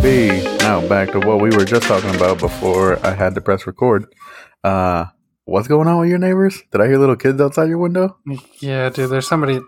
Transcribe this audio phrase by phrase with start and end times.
[0.00, 0.42] baby.
[0.58, 4.06] Now back to what we were just talking about before I had to press record.
[4.64, 5.06] Uh,
[5.44, 6.62] what's going on with your neighbors?
[6.70, 8.16] Did I hear little kids outside your window?
[8.60, 9.60] Yeah, dude, there's somebody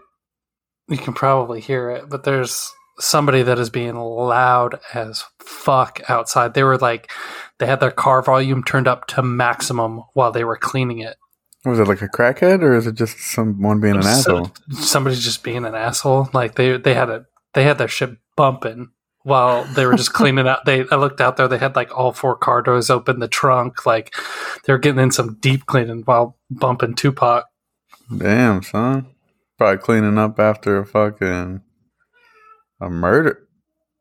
[0.88, 6.54] you can probably hear it, but there's somebody that is being loud as fuck outside.
[6.54, 7.10] They were like
[7.58, 11.16] they had their car volume turned up to maximum while they were cleaning it.
[11.64, 14.50] Was it like a crackhead or is it just someone being an So- asshole?
[14.70, 16.28] Somebody's just being an asshole.
[16.32, 18.90] Like they they had a they had their shit bumping
[19.24, 20.64] while they were just cleaning out.
[20.64, 21.48] They I looked out there.
[21.48, 23.84] They had like all four car doors open, the trunk.
[23.84, 24.14] Like
[24.64, 27.46] they were getting in some deep cleaning while bumping Tupac.
[28.16, 29.06] Damn, son.
[29.58, 31.62] Probably cleaning up after a fucking
[32.80, 33.48] a murder.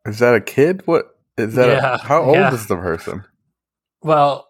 [0.06, 0.82] Is that a kid?
[0.86, 1.68] What is that?
[1.68, 2.54] Yeah, a, how old yeah.
[2.54, 3.24] is the person?
[4.02, 4.50] Well,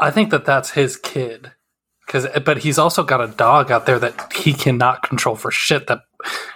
[0.00, 1.52] I think that that's his kid.
[2.06, 5.88] Cause, but he's also got a dog out there that he cannot control for shit.
[5.88, 6.00] That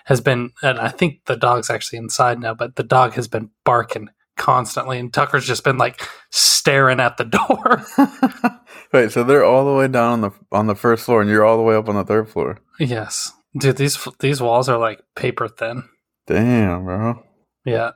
[0.04, 2.54] has been, and I think the dog's actually inside now.
[2.54, 7.24] But the dog has been barking constantly, and Tucker's just been like staring at the
[8.48, 8.60] door.
[8.92, 11.44] Wait, so they're all the way down on the on the first floor, and you're
[11.44, 12.58] all the way up on the third floor.
[12.78, 15.84] yes, dude, these these walls are like paper thin.
[16.26, 17.22] Damn, bro.
[17.64, 17.92] Yeah,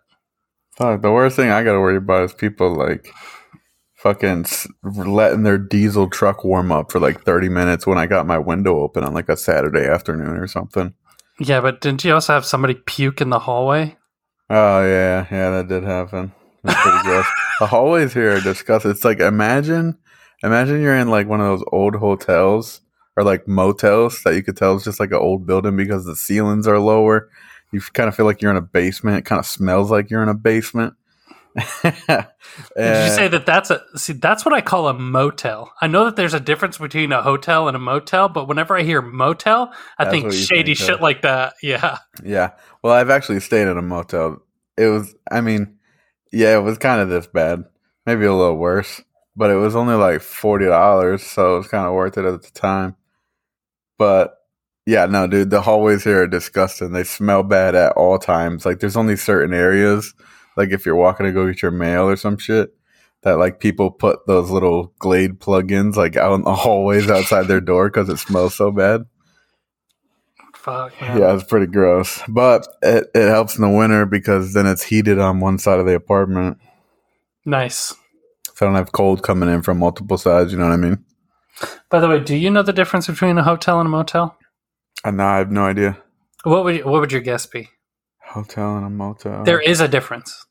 [0.77, 1.03] Fuck.
[1.03, 3.09] The worst thing I got to worry about is people like
[3.95, 4.45] fucking
[4.83, 8.79] letting their diesel truck warm up for like 30 minutes when I got my window
[8.81, 10.95] open on like a Saturday afternoon or something.
[11.39, 11.61] Yeah.
[11.61, 13.97] But didn't you also have somebody puke in the hallway?
[14.49, 16.33] Oh yeah, yeah, that did happen.
[16.65, 17.27] It's pretty gross.
[17.59, 18.91] The hallways here are disgusting.
[18.91, 19.97] It's like imagine,
[20.43, 22.83] imagine you're in like one of those old hotels
[23.17, 26.15] or like motels that you could tell is just like an old building because the
[26.15, 27.31] ceilings are lower.
[27.73, 29.17] You kind of feel like you're in a basement.
[29.17, 30.95] It kind of smells like you're in a basement.
[31.83, 31.95] Did
[32.77, 34.13] you uh, say that that's a see?
[34.13, 35.73] That's what I call a motel.
[35.81, 38.83] I know that there's a difference between a hotel and a motel, but whenever I
[38.83, 41.55] hear motel, I think shady think shit like that.
[41.63, 42.51] Yeah, Yeah.
[42.83, 44.43] Well, I've actually stayed at a motel.
[44.77, 45.79] It was, I mean,
[46.31, 47.65] yeah, it was kind of this bad.
[48.05, 49.01] Maybe a little worse,
[49.35, 52.51] but it was only like $40, so it was kind of worth it at the
[52.51, 52.97] time.
[53.99, 54.37] But
[54.85, 56.93] yeah, no, dude, the hallways here are disgusting.
[56.93, 58.65] They smell bad at all times.
[58.65, 60.15] Like, there's only certain areas,
[60.57, 62.75] like if you're walking to go get your mail or some shit,
[63.23, 67.61] that like people put those little Glade plugins like out in the hallways outside their
[67.61, 69.03] door because it smells so bad.
[70.55, 70.93] fuck.
[71.01, 71.19] Man.
[71.19, 72.23] Yeah, it's pretty gross.
[72.29, 75.87] But it, it helps in the winter because then it's heated on one side of
[75.87, 76.59] the apartment.
[77.45, 77.95] nice.
[78.55, 81.05] So I don't have cold coming in from multiple sides, you know what I mean?
[81.91, 84.37] By the way, do you know the difference between a hotel and a motel?
[85.05, 85.99] Uh, and now I have no idea.
[86.45, 87.69] What would what would your guess be?
[88.37, 89.45] Hotel and a motel.
[89.45, 90.45] There is a difference.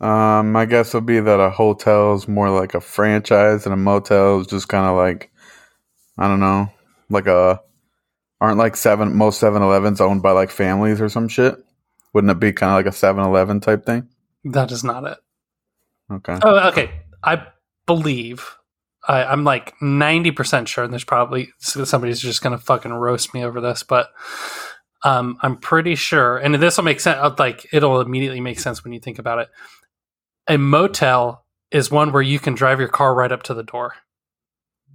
[0.00, 3.76] Um, my guess would be that a hotel is more like a franchise and a
[3.76, 5.30] motel is just kind of like,
[6.18, 6.70] I don't know,
[7.08, 7.60] like a,
[8.40, 11.56] aren't like seven, most 7 Elevens owned by like families or some shit?
[12.12, 14.08] Wouldn't it be kind of like a 7 Eleven type thing?
[14.44, 15.18] That is not it.
[16.12, 16.38] Okay.
[16.42, 16.90] Oh, okay.
[17.22, 17.46] I
[17.86, 18.58] believe
[19.06, 23.44] I, I'm like ninety percent sure, and there's probably somebody's just gonna fucking roast me
[23.44, 24.10] over this, but
[25.04, 27.38] um, I'm pretty sure, and this will make sense.
[27.38, 29.48] Like it'll immediately make sense when you think about it.
[30.48, 33.94] A motel is one where you can drive your car right up to the door.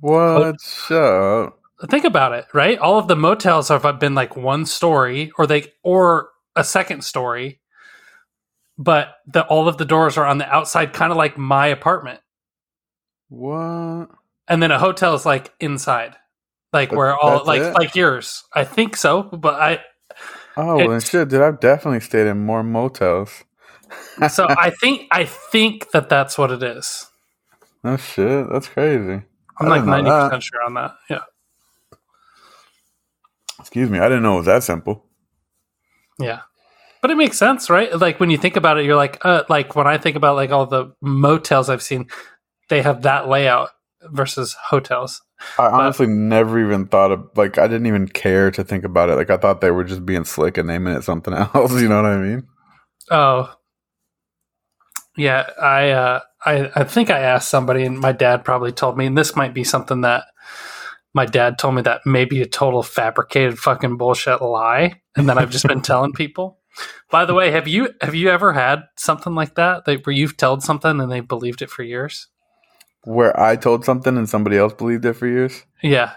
[0.02, 0.56] What?
[0.92, 1.59] Up.
[1.90, 2.78] Think about it, right?
[2.80, 7.62] All of the motels have been like one story, or they or a second story,
[8.78, 12.20] but the all of the doors are on the outside, kind of like my apartment.
[13.30, 14.09] What?
[14.50, 16.16] and then a hotel is like inside
[16.74, 17.74] like But where all like it?
[17.74, 19.80] like yours i think so but i
[20.58, 21.42] Oh, well, shit, dude.
[21.42, 23.44] I've definitely stayed in more motels.
[24.30, 27.08] so i think i think that that's what it is
[27.84, 28.47] Oh, shit.
[28.52, 29.24] That's crazy.
[29.59, 30.44] i'm I like 90% that.
[30.44, 31.22] sure on that yeah
[33.59, 34.00] Excuse me.
[34.00, 35.06] I didn't know it was that simple.
[36.20, 36.41] yeah
[37.02, 39.76] but it makes sense right like when you think about it you're like uh like
[39.76, 42.08] when i think about like all the motels i've seen
[42.70, 43.70] they have that layout
[44.03, 45.22] versus hotels
[45.58, 49.16] I honestly never even thought of, like, I didn't even care to think about it.
[49.16, 51.80] Like, I thought they were just being slick and naming it something else.
[51.82, 52.47] You know what I mean?
[53.12, 53.53] oh
[55.18, 59.06] yeah i uh i i think i asked somebody and my dad probably told me
[59.06, 60.26] and this might be something that
[61.14, 65.38] my dad told me that may be a total fabricated fucking bullshit lie and then
[65.38, 66.59] i've just been telling people
[67.09, 70.38] by the way have you have you ever had something like that that where you've
[70.38, 72.28] told something and they believed it for years
[73.03, 75.63] Where I told something and somebody else believed it for years.
[75.81, 76.13] yeah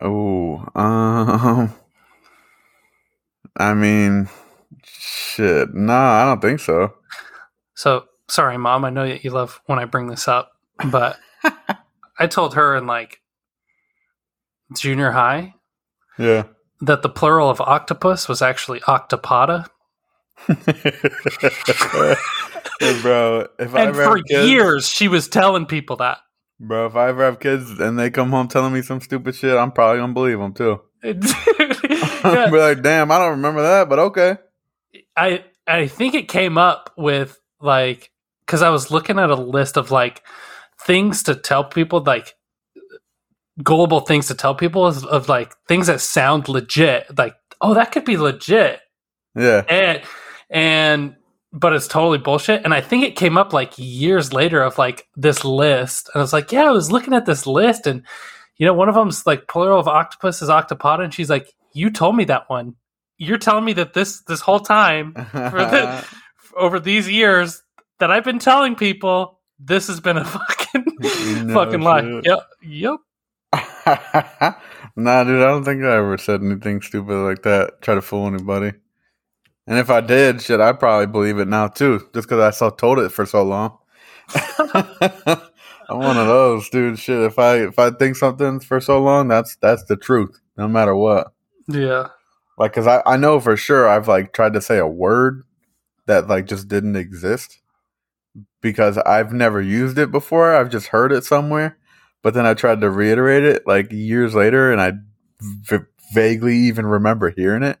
[0.00, 1.74] Oh, um,
[3.56, 4.28] I mean,
[4.84, 5.74] shit.
[5.74, 6.94] No, I don't think so.
[7.74, 8.84] So sorry, mom.
[8.84, 10.52] I know that you love when I bring this up,
[10.90, 11.18] but
[12.18, 13.20] I told her in like
[14.76, 15.54] junior high
[16.18, 16.44] Yeah.
[16.80, 19.66] that the plural of octopus was actually octopoda.
[23.02, 26.18] Bro, if I and ever for kids, years, she was telling people that.
[26.58, 29.56] bro, if I ever have kids and they come home telling me some stupid shit,
[29.56, 30.80] I'm probably gonna believe them too.
[32.22, 34.36] Yeah, Be like, damn, I don't remember that, but okay.
[35.16, 38.10] I I think it came up with like
[38.44, 40.22] because I was looking at a list of like
[40.84, 42.34] things to tell people like
[43.62, 47.92] gullible things to tell people of, of like things that sound legit like oh that
[47.92, 48.80] could be legit
[49.34, 50.02] Yeah, and
[50.50, 51.16] and
[51.52, 52.64] but it's totally bullshit.
[52.64, 56.08] And i think it came up like years later of like this list.
[56.14, 58.02] And i was like yeah i was looking at this list and
[58.56, 61.90] you know one of them's like plural of octopus is octopoda and she's like you
[61.90, 62.74] told me that one.
[63.16, 66.06] You're telling me that this this whole time the-
[66.56, 67.62] over these years
[68.00, 70.84] that i've been telling people this has been a fucking
[71.46, 72.20] No fucking lie.
[72.24, 72.40] yep.
[72.62, 72.96] Yep.
[74.96, 77.80] Nah, dude, I don't think I ever said anything stupid like that.
[77.80, 78.72] Try to fool anybody.
[79.70, 82.70] And if I did, shit, I probably believe it now too, just because I so
[82.70, 83.78] told it for so long.
[84.34, 86.98] I'm one of those, dude.
[86.98, 90.68] Shit, if I if I think something for so long, that's that's the truth, no
[90.68, 91.32] matter what.
[91.68, 92.08] yeah
[92.58, 95.44] Like, cause I I know for sure I've like tried to say a word
[96.06, 97.60] that like just didn't exist
[98.60, 100.54] because I've never used it before.
[100.54, 101.78] I've just heard it somewhere,
[102.22, 104.94] but then I tried to reiterate it like years later, and I
[105.40, 107.78] v- vaguely even remember hearing it.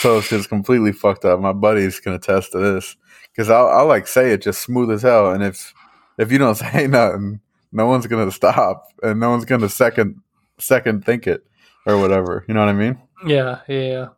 [0.00, 1.40] So it's just completely fucked up.
[1.40, 2.96] My buddies can attest to this
[3.32, 5.74] because I'll, I'll like say it just smooth as hell, and if
[6.18, 7.40] if you don't say nothing,
[7.72, 10.20] no one's gonna stop, and no one's gonna second
[10.58, 11.44] second think it
[11.86, 12.44] or whatever.
[12.48, 13.00] You know what I mean?
[13.26, 14.08] yeah yeah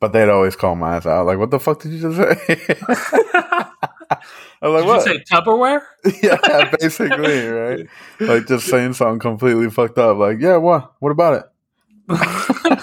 [0.00, 1.26] But they'd always call my ass out.
[1.26, 2.74] Like, what the fuck did you just say?
[4.60, 5.06] I was like, Did what?
[5.06, 5.82] you say Tupperware?
[6.22, 7.86] yeah, basically, right?
[8.18, 10.16] Like just saying something completely fucked up.
[10.18, 10.94] Like, yeah, what?
[10.98, 11.44] What about
[12.08, 12.80] it?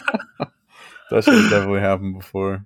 [1.12, 2.66] That shit definitely happened before.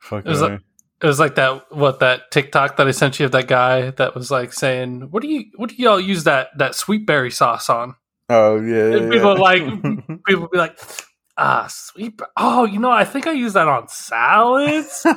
[0.00, 0.60] Fuck It was like-
[1.02, 4.14] It was like that what that TikTok that I sent you of that guy that
[4.14, 7.68] was like saying, "What do you what do y'all use that that sweet berry sauce
[7.68, 7.96] on?"
[8.30, 9.42] oh yeah, yeah, people yeah.
[9.42, 9.82] like-
[10.26, 10.78] People be like,
[11.36, 12.18] "Ah, sweet.
[12.38, 15.12] Oh, you know, I think I use that on salads." you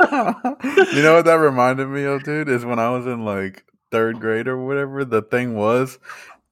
[1.02, 2.50] know what that reminded me of, dude?
[2.50, 5.06] Is when I was in like third grade or whatever.
[5.06, 5.98] The thing was,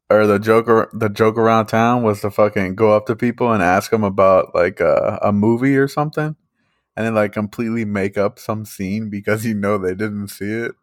[0.09, 3.61] or the joke, the joke around town was to fucking go up to people and
[3.61, 6.35] ask them about like a, a movie or something,
[6.95, 10.75] and then like completely make up some scene because you know they didn't see it.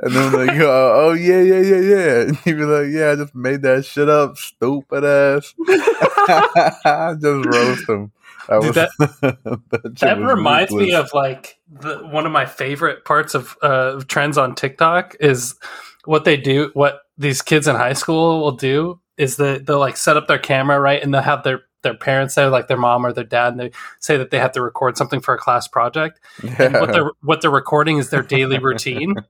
[0.00, 3.16] And then they go, "Oh yeah, yeah, yeah, yeah," and you'd be like, "Yeah, I
[3.16, 5.54] just made that shit up, stupid ass."
[6.84, 8.12] I just roast them.
[8.48, 8.90] That Dude, was that,
[10.00, 14.36] that was reminds me of like the, one of my favorite parts of uh, trends
[14.36, 15.54] on TikTok is
[16.04, 16.70] what they do.
[16.74, 20.38] What these kids in high school will do is that they'll like set up their
[20.38, 23.52] camera right, and they'll have their their parents there, like their mom or their dad,
[23.52, 23.70] and they
[24.00, 26.18] say that they have to record something for a class project.
[26.58, 29.14] And what they're what they're recording is their daily routine.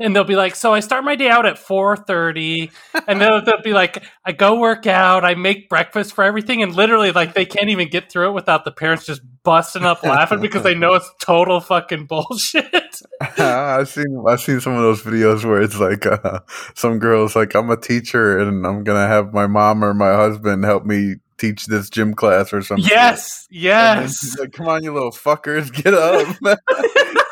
[0.00, 2.70] And they'll be like, "So I start my day out at 4.30
[3.08, 6.72] and they'll, they'll be like, "I go work out, I make breakfast for everything," and
[6.72, 10.40] literally, like, they can't even get through it without the parents just busting up laughing
[10.40, 12.72] because they know it's total fucking bullshit.
[13.38, 16.40] I've seen I've seen some of those videos where it's like uh,
[16.74, 20.64] some girls like I'm a teacher and I'm gonna have my mom or my husband
[20.64, 22.86] help me teach this gym class or something.
[22.88, 24.36] yes, yes.
[24.38, 26.36] like, "Come on, you little fuckers, get up!"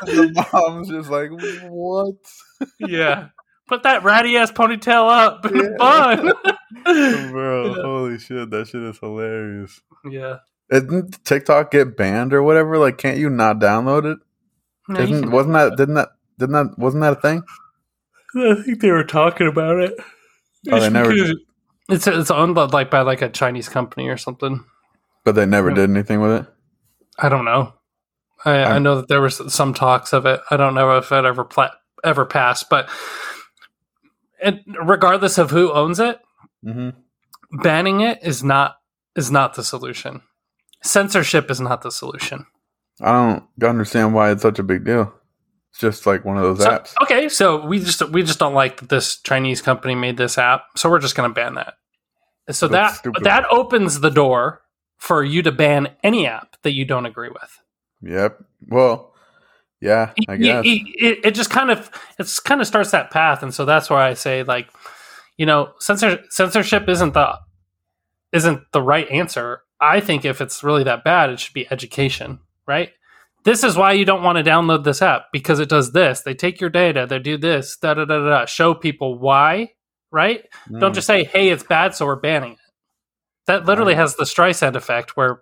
[0.06, 1.30] the mom's just like,
[1.68, 2.14] "What?"
[2.80, 3.28] yeah.
[3.68, 5.44] Put that ratty ass ponytail up.
[5.52, 5.76] Yeah.
[5.76, 7.30] Fun.
[7.32, 7.82] Bro, Yeah.
[7.82, 9.80] holy shit, that shit is hilarious.
[10.08, 10.36] yeah.
[10.70, 12.78] Didn't TikTok get banned or whatever?
[12.78, 14.18] Like, can't you not download it?
[14.88, 17.42] Yeah, you Isn't wasn't that didn't that didn't that wasn't that a thing?
[18.36, 19.94] I think they were talking about it.
[20.70, 21.34] Oh, they never because
[21.88, 24.64] It's it's owned by, like by like a Chinese company or something.
[25.24, 25.76] But they never Yeah.
[25.76, 26.46] did anything with it.
[27.18, 27.72] I don't know.
[28.44, 30.40] I, I know that there was some talks of it.
[30.50, 31.74] I don't know if it ever pla-
[32.04, 32.88] ever passed, but
[34.42, 36.20] and regardless of who owns it,
[36.62, 36.90] hmm
[37.62, 38.76] banning it is not
[39.16, 40.20] is not the solution.
[40.82, 42.46] Censorship is not the solution.
[43.00, 45.12] I don't understand why it's such a big deal.
[45.70, 46.94] It's just like one of those So, apps.
[47.02, 50.64] okay, so we just we just don't like that this Chinese company made this app,
[50.76, 51.74] so we're just going to ban that.
[52.50, 53.24] So That's that stupid.
[53.24, 54.62] that opens the door
[54.98, 57.60] for you to ban any app that you don't agree with.
[58.02, 58.38] Yep.
[58.68, 59.12] Well,
[59.80, 60.64] yeah, I it, guess.
[60.64, 63.90] it, it, it just kind of it's kind of starts that path and so that's
[63.90, 64.68] why i say like
[65.36, 67.38] you know censor, censorship isn't the
[68.32, 72.38] isn't the right answer i think if it's really that bad it should be education
[72.66, 72.90] right
[73.44, 76.34] this is why you don't want to download this app because it does this they
[76.34, 79.70] take your data they do this da da da da, show people why
[80.10, 80.44] right
[80.80, 80.94] don't Mm.
[80.94, 82.58] just say hey it's bad so we're banning it
[83.46, 84.00] that literally Right.
[84.00, 85.40] has the streisand effect where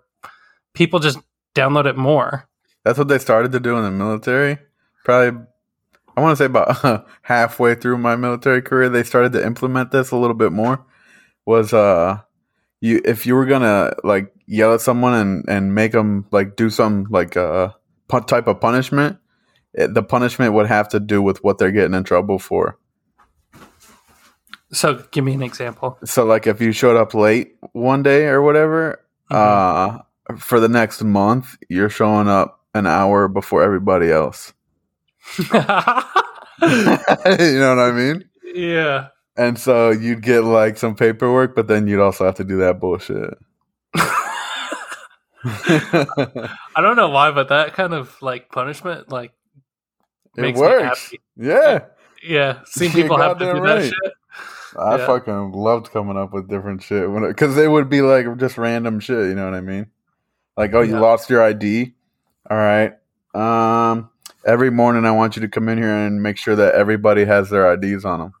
[0.73, 1.17] people just
[1.55, 2.47] download it more
[2.83, 4.59] That's what they started to do in the military.
[5.03, 5.39] Probably
[6.17, 10.11] I want to say about halfway through my military career, they started to implement this
[10.11, 10.85] a little bit more.
[11.45, 12.19] Was uh,
[12.81, 16.69] you if you were gonna like yell at someone and and make them like do
[16.69, 17.69] some like uh
[18.27, 19.17] type of punishment,
[19.73, 22.77] it, the punishment would have to do with what they're getting in trouble for.
[24.71, 25.97] So give me an example.
[26.05, 29.99] So like if you showed up late one day or whatever, uh,
[30.37, 34.53] for the next month, you're showing up an hour before everybody else.
[35.39, 35.59] you know
[37.75, 38.25] what I mean?
[38.43, 39.07] yeah.
[39.37, 42.79] And so you'd get like some paperwork, but then you'd also have to do that
[42.79, 43.37] bullshit.
[45.45, 49.31] I don't know why, but that kind of like punishment, like
[50.35, 51.13] it works.
[51.37, 51.85] Yeah.
[52.23, 54.13] yeah, seeing people have to do goddamn that shit.
[54.77, 55.05] I Yeah.
[55.05, 58.99] fucking loved coming up with different shit when because they would be like just random
[58.99, 59.27] shit.
[59.27, 59.87] You know what I mean?
[60.57, 60.99] Like, oh, you Yeah.
[60.99, 61.93] lost your ID.
[62.49, 62.93] All right.
[63.35, 64.09] Um,
[64.45, 67.49] every morning I want you to come in here and make sure that everybody has
[67.49, 68.33] their IDs on them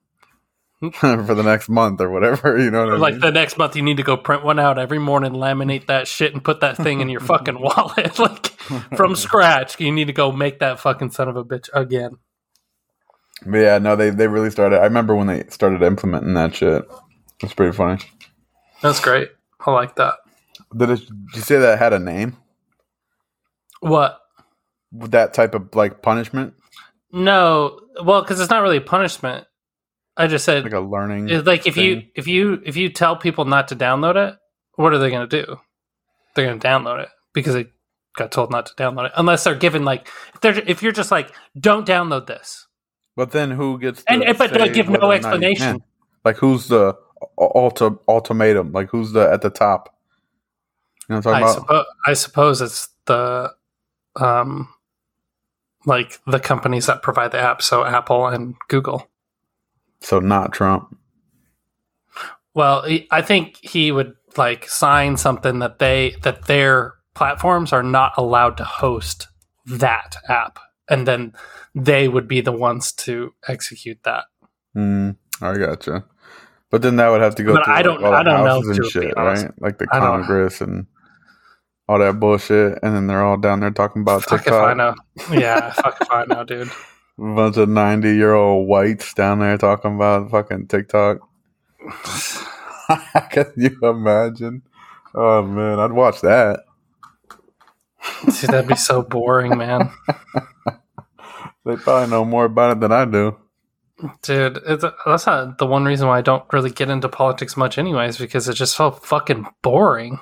[0.99, 2.57] for the next month or whatever.
[2.57, 3.21] You know what I like mean?
[3.21, 6.33] the next month, you need to go print one out every morning, laminate that shit,
[6.33, 8.47] and put that thing in your fucking wallet, like
[8.95, 9.79] from scratch.
[9.79, 12.17] You need to go make that fucking son of a bitch again.
[13.45, 14.79] But yeah, no, they they really started.
[14.79, 16.85] I remember when they started implementing that shit.
[17.41, 18.01] It's pretty funny.
[18.81, 19.29] That's great.
[19.65, 20.15] I like that.
[20.75, 22.37] Did, it, did you say that had a name?
[23.81, 24.19] What?
[24.91, 26.53] That type of like punishment,
[27.11, 29.45] No, well, because it's not really a punishment.
[30.17, 31.27] I just said like a learning.
[31.43, 34.37] like if you if you if you tell people not to download it,
[34.75, 35.57] what are they going to do?
[36.33, 37.65] They're going to download it because they
[38.15, 39.11] got told not to download it.
[39.15, 42.67] Unless they're given like if they're if you're just like don't download this,
[43.15, 45.83] But then who gets to and but say they give no or not you explanation.
[46.23, 46.95] Like who's the
[47.37, 48.71] ulti- ultimatum?
[48.71, 49.95] Like who's the at the top?
[51.09, 51.67] You know what I'm I, about?
[51.67, 53.53] suppo- I suppose it's the
[54.15, 54.69] um
[55.85, 59.07] like the companies that provide the app, so Apple and Google.
[60.01, 60.95] So not Trump.
[62.53, 68.13] Well, I think he would like sign something that they that their platforms are not
[68.17, 69.27] allowed to host
[69.65, 70.59] that app,
[70.89, 71.33] and then
[71.73, 74.25] they would be the ones to execute that.
[74.75, 76.05] Mm, I gotcha.
[76.71, 78.43] But then that would have to go But through I don't- all the I don't
[78.45, 79.51] know, and shit, right?
[79.59, 80.87] Like the Congress and
[81.87, 84.69] all that bullshit, and then they're all down there talking about Fuck if TikTok.
[84.69, 84.95] I know.
[85.31, 86.71] Yeah, fuck if I know, dude.
[87.17, 91.19] A bunch of ninety year old whites down there talking about fucking TikTok.
[93.31, 94.63] Can you imagine?
[95.13, 96.61] Oh man, I'd watch that.
[98.29, 99.91] See, that'd be so boring, man.
[101.65, 103.37] They probably know more about it than I do.
[104.21, 107.77] Dude, it's, that's not the one reason why I don't really get into politics much,
[107.77, 110.19] anyways, because it just felt fucking boring.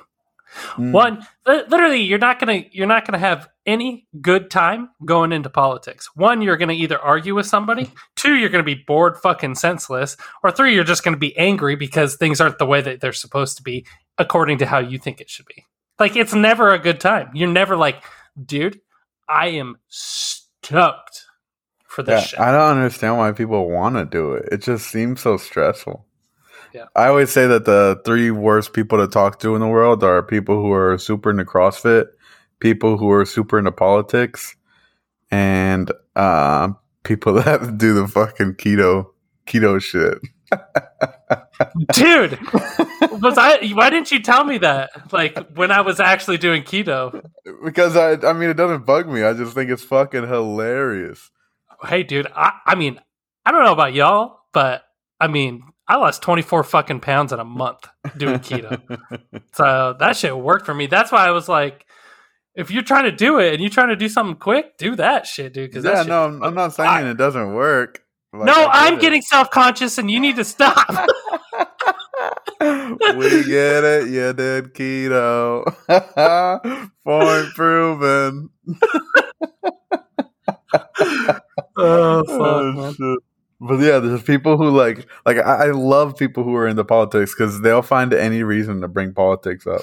[0.76, 0.92] Mm.
[0.92, 6.08] One, literally, you're not gonna you're not gonna have any good time going into politics.
[6.14, 7.90] One, you're gonna either argue with somebody.
[8.16, 10.16] Two, you're gonna be bored, fucking senseless.
[10.42, 13.56] Or three, you're just gonna be angry because things aren't the way that they're supposed
[13.56, 13.86] to be
[14.18, 15.64] according to how you think it should be.
[15.98, 17.30] Like it's never a good time.
[17.34, 18.02] You're never like,
[18.44, 18.80] dude,
[19.28, 21.24] I am stoked
[21.86, 22.40] for this Yeah, shit.
[22.40, 24.48] I don't understand why people want to do it.
[24.52, 26.04] It just seems so stressful.
[26.74, 26.86] Yeah.
[26.96, 30.22] I always say that the three worst people to talk to in the world are
[30.24, 32.06] people who are super into CrossFit,
[32.58, 34.56] people who are super into politics,
[35.30, 36.70] and uh,
[37.04, 39.06] people that do the fucking keto
[39.46, 40.18] keto shit.
[41.94, 42.38] dude
[43.22, 47.24] was i why didn't you tell me that like when i was actually doing keto
[47.64, 49.22] Because I, I mean, it doesn't bug me.
[49.24, 51.30] I just think it's fucking hilarious.
[51.86, 53.00] hey dude i, I mean
[53.46, 54.82] i don't know about y'all but
[55.18, 57.86] i mean i lost 24 fucking pounds in a month
[58.16, 58.80] doing keto
[59.52, 61.86] so that shit worked for me that's why i was like
[62.54, 65.26] if you're trying to do it and you're trying to do something quick do that
[65.26, 68.00] shit dude because yeah, no, I'm, I'm not saying it doesn't work.
[68.32, 69.00] Like, no i'm it.
[69.00, 70.88] getting self-conscious and you need to stop
[72.60, 74.08] we get it.
[74.08, 75.64] You did keto.
[77.04, 78.50] Point proven.
[81.76, 83.16] oh Oh, fuck man.
[83.66, 87.34] But yeah, there's people who like, like I, I love people who are into politics
[87.34, 89.82] because they'll find any reason to bring politics up,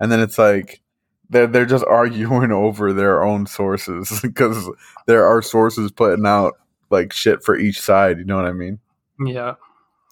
[0.00, 0.80] and then it's like
[1.30, 4.68] they're they're just arguing over their own sources because
[5.06, 6.54] there are sources putting out
[6.90, 8.18] like shit for each side.
[8.18, 8.78] You know what I mean?
[9.24, 9.54] yeah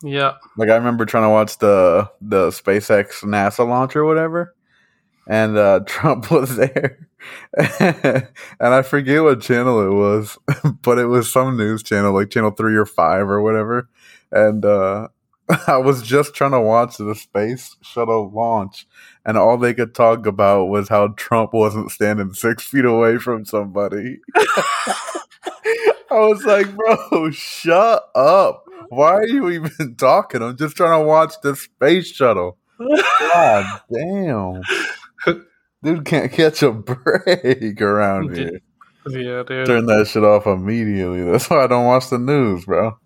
[0.03, 4.55] yeah Like I remember trying to watch the the SpaceX NASA launch or whatever,
[5.29, 7.09] and uh, Trump was there,
[7.81, 10.39] and I forget what channel it was,
[10.83, 13.89] but it was some news channel like channel three or five or whatever,
[14.33, 15.09] and uh,
[15.67, 18.87] I was just trying to watch the space shuttle launch,
[19.25, 23.45] and all they could talk about was how Trump wasn't standing six feet away from
[23.45, 24.19] somebody.
[26.11, 28.65] I was like, bro, shut up.
[28.89, 30.43] Why are you even talking?
[30.43, 32.57] I'm just trying to watch the space shuttle.
[33.21, 34.63] God damn.
[35.83, 38.61] Dude can't catch a break around here.
[39.09, 39.67] Yeah, dude.
[39.67, 41.23] Turn that shit off immediately.
[41.23, 42.99] That's why I don't watch the news, bro.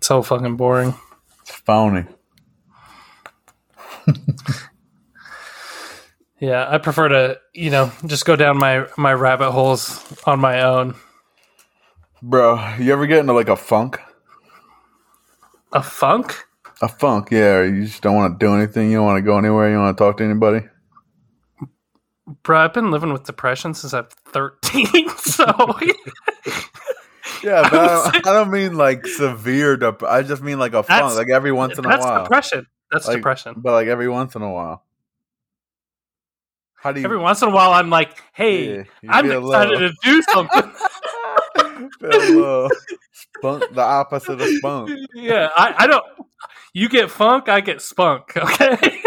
[0.00, 0.94] So fucking boring.
[1.42, 2.04] It's phony.
[6.38, 10.62] Yeah, I prefer to, you know, just go down my my rabbit holes on my
[10.62, 10.94] own.
[12.22, 13.98] Bro, you ever get into like a funk?
[15.72, 16.44] A funk?
[16.82, 17.62] A funk, yeah.
[17.62, 18.90] You just don't want to do anything.
[18.90, 19.68] You don't want to go anywhere.
[19.68, 20.66] You don't want to talk to anybody.
[22.46, 25.08] Bro, I've been living with depression since I'm 13.
[25.18, 25.44] So
[27.42, 29.76] Yeah, but I don't, I don't mean like severe.
[29.76, 32.22] Dep- I just mean like a funk, like every once in a that's while.
[32.22, 32.66] depression.
[32.92, 33.54] That's Like, depression.
[33.58, 34.84] But like every once in a while.
[36.76, 37.04] How do you?
[37.04, 39.88] Every once in a while, I'm like, hey, yeah, I'm excited low.
[39.88, 40.72] to do something.
[43.38, 44.90] Spunk, the opposite of spunk.
[45.14, 46.04] yeah, I, I don't.
[46.72, 48.32] You get funk, I get spunk.
[48.42, 49.02] Okay.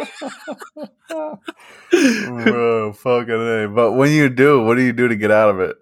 [1.92, 3.68] Bro, fucking A.
[3.68, 5.76] But when you do, what do you do to get out of it?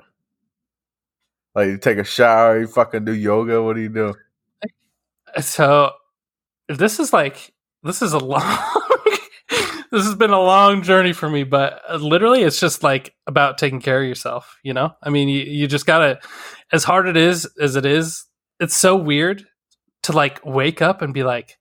[1.53, 3.61] Like you take a shower, you fucking do yoga.
[3.61, 4.13] What do you do?
[5.41, 5.91] so
[6.67, 8.41] this is like this is a long
[9.91, 13.57] this has been a long journey for me but uh, literally it's just like about
[13.57, 16.19] taking care of yourself you know i mean you, you just gotta
[16.71, 18.25] as hard it is as it is
[18.59, 19.45] it's so weird
[20.03, 21.57] to like wake up and be like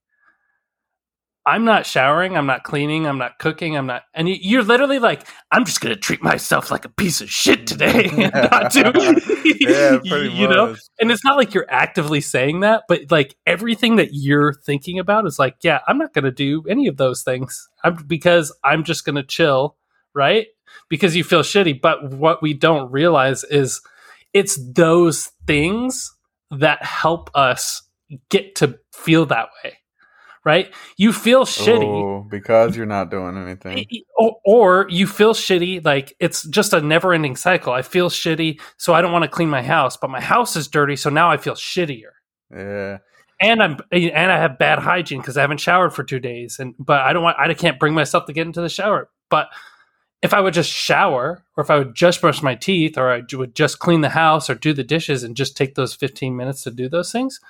[1.45, 4.99] i'm not showering i'm not cleaning i'm not cooking i'm not and you, you're literally
[4.99, 8.81] like i'm just gonna treat myself like a piece of shit today and not do
[9.59, 10.75] yeah, pretty you know?
[11.01, 15.27] and it's not like you're actively saying that but like everything that you're thinking about
[15.27, 17.69] is like yeah i'm not going to do any of those things.
[17.85, 19.77] I'm, because i'm just going to chill
[20.17, 20.47] right?
[20.89, 23.81] Because you feel shitty but what we don't realize is
[24.33, 26.16] it's those things
[26.51, 27.83] that help us
[28.31, 29.75] get to feel that way
[30.45, 33.85] right you feel shitty Oh, because you're not doing anything.
[34.17, 38.61] or, or you feel shitty like it's just a never ending cycle i feel shitty
[38.77, 41.31] so i don't want to clean my house but my house is dirty so now
[41.31, 42.13] i feel shittier
[42.55, 42.99] Yeah.
[43.41, 46.75] and i'm and i have bad hygiene because i haven't showered for two days and
[46.79, 49.49] but i don't want i can't bring myself to get into the shower but
[50.23, 53.23] if i would just shower or if i would just brush my teeth or i
[53.33, 56.63] would just clean the house or do the dishes and just take those 15 minutes
[56.63, 57.41] to do those things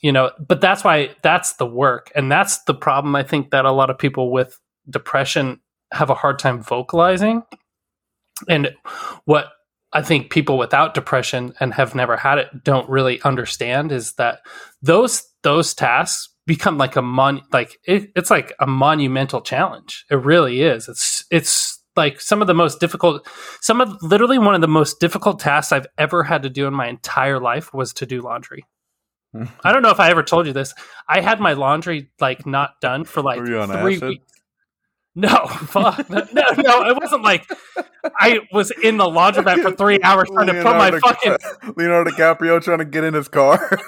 [0.00, 2.10] you know but that's why that's the work.
[2.14, 5.60] And that's the problem i think that a lot of people with depression
[5.92, 7.42] have a hard time vocalizing.
[8.48, 8.74] And
[9.24, 9.52] what
[9.92, 14.40] i think people without depression and have never had it don't really understand is that
[14.82, 20.16] those those tasks become like a mon like it, it's like a monumental challenge it
[20.16, 23.26] really is it's it's like some of the most difficult
[23.60, 26.74] some of literally one of the most difficult tasks i've ever had to do in
[26.74, 28.64] my entire life was to do laundry
[29.64, 30.74] I don't know if I ever told you this.
[31.08, 34.08] I had my laundry like not done for like Were you on three acid?
[34.08, 34.32] weeks.
[35.14, 36.08] No, fuck.
[36.08, 37.44] No, no, it wasn't like
[38.18, 41.36] I was in the laundromat for three hours trying to put my fucking.
[41.76, 43.78] Leonardo DiCaprio trying to get in his car.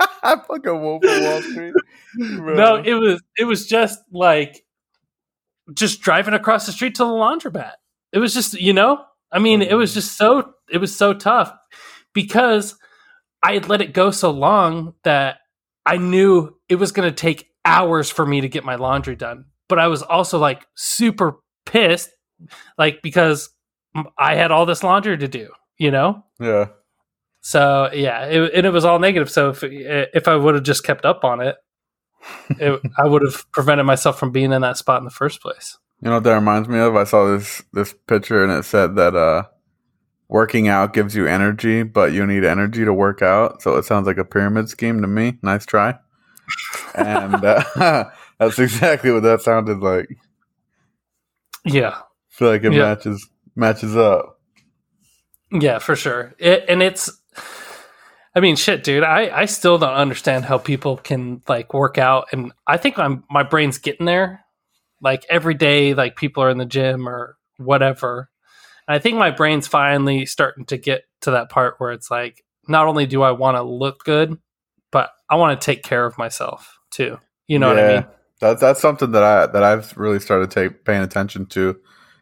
[0.22, 1.74] I fucking Wolf of Wall Street.
[2.36, 2.54] Bro.
[2.54, 4.64] No, it was it was just like
[5.74, 7.72] just driving across the street to the laundromat.
[8.12, 9.94] It was just you know, I mean, it was mm.
[9.94, 11.52] just so it was so tough
[12.14, 12.76] because
[13.42, 15.38] I had let it go so long that
[15.86, 19.46] I knew it was going to take hours for me to get my laundry done.
[19.68, 22.10] But I was also like super pissed,
[22.76, 23.50] like because
[24.16, 26.24] I had all this laundry to do, you know.
[26.40, 26.68] yeah.
[27.48, 29.30] So yeah, it, and it was all negative.
[29.30, 31.56] So if if I would have just kept up on it,
[32.50, 35.78] it, I would have prevented myself from being in that spot in the first place.
[36.02, 36.94] You know what that reminds me of?
[36.94, 39.44] I saw this this picture and it said that uh
[40.28, 43.62] working out gives you energy, but you need energy to work out.
[43.62, 45.38] So it sounds like a pyramid scheme to me.
[45.40, 45.98] Nice try.
[46.94, 50.08] and uh, that's exactly what that sounded like.
[51.64, 51.96] Yeah,
[52.28, 52.82] feel like it Yeah.
[52.94, 54.38] matches matches up.
[55.50, 56.34] yeah, for sure.
[56.38, 57.10] It, and it's,
[58.34, 59.04] I mean, shit, dude.
[59.04, 63.24] I I still don't understand how people can like work out, and I think I'm
[63.30, 64.44] my brain's getting there.
[65.00, 68.30] Like every day, like people are in the gym or whatever.
[68.86, 72.44] And I think my brain's finally starting to get to that part where it's like,
[72.66, 74.38] not only do I want to look good,
[74.90, 77.18] but I want to take care of myself too.
[77.46, 78.06] You know what I mean?
[78.40, 81.76] That's that's something that I that I've really started take, paying attention to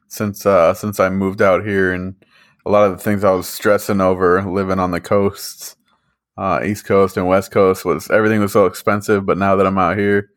[0.09, 2.15] since uh since I moved out here and
[2.67, 5.77] a lot of the things I was stressing over living on the coasts,
[6.37, 9.79] uh East Coast and West Coast was everything was so expensive, but now that I'm
[9.79, 10.31] out here,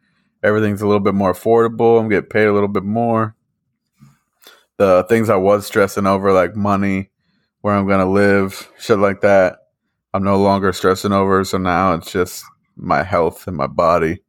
[0.43, 1.99] everything's a little bit more affordable.
[1.99, 3.35] I'm getting paid a little bit more.
[4.77, 7.09] The things I was stressing over like money,
[7.61, 9.57] where I'm gonna live, shit like that,
[10.13, 11.43] I'm no longer stressing over.
[11.43, 12.43] So now it's just
[12.77, 14.21] my health and my body,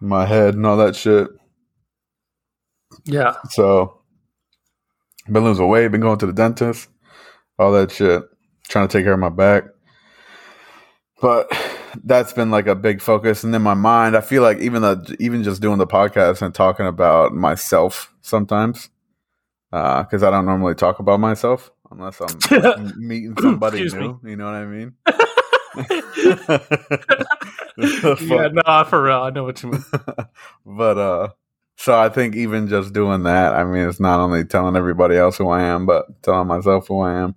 [0.00, 1.28] my head, and all that shit.
[3.04, 3.34] Yeah.
[3.50, 4.00] So,
[5.28, 6.88] been losing weight, been going to the dentist,
[7.58, 8.22] all that shit,
[8.68, 9.64] trying to take care of my back.
[11.20, 11.50] But
[12.04, 13.44] that's been like a big focus.
[13.44, 16.54] And in my mind, I feel like even the even just doing the podcast and
[16.54, 18.90] talking about myself sometimes,
[19.70, 24.20] because uh, I don't normally talk about myself unless I'm meeting somebody new.
[24.22, 24.32] Me.
[24.32, 24.94] You know what I mean?
[28.20, 29.22] yeah, no, for real.
[29.22, 29.84] I know what you mean.
[30.64, 31.28] but uh
[31.76, 35.36] so I think even just doing that, I mean, it's not only telling everybody else
[35.36, 37.34] who I am, but telling myself who I am,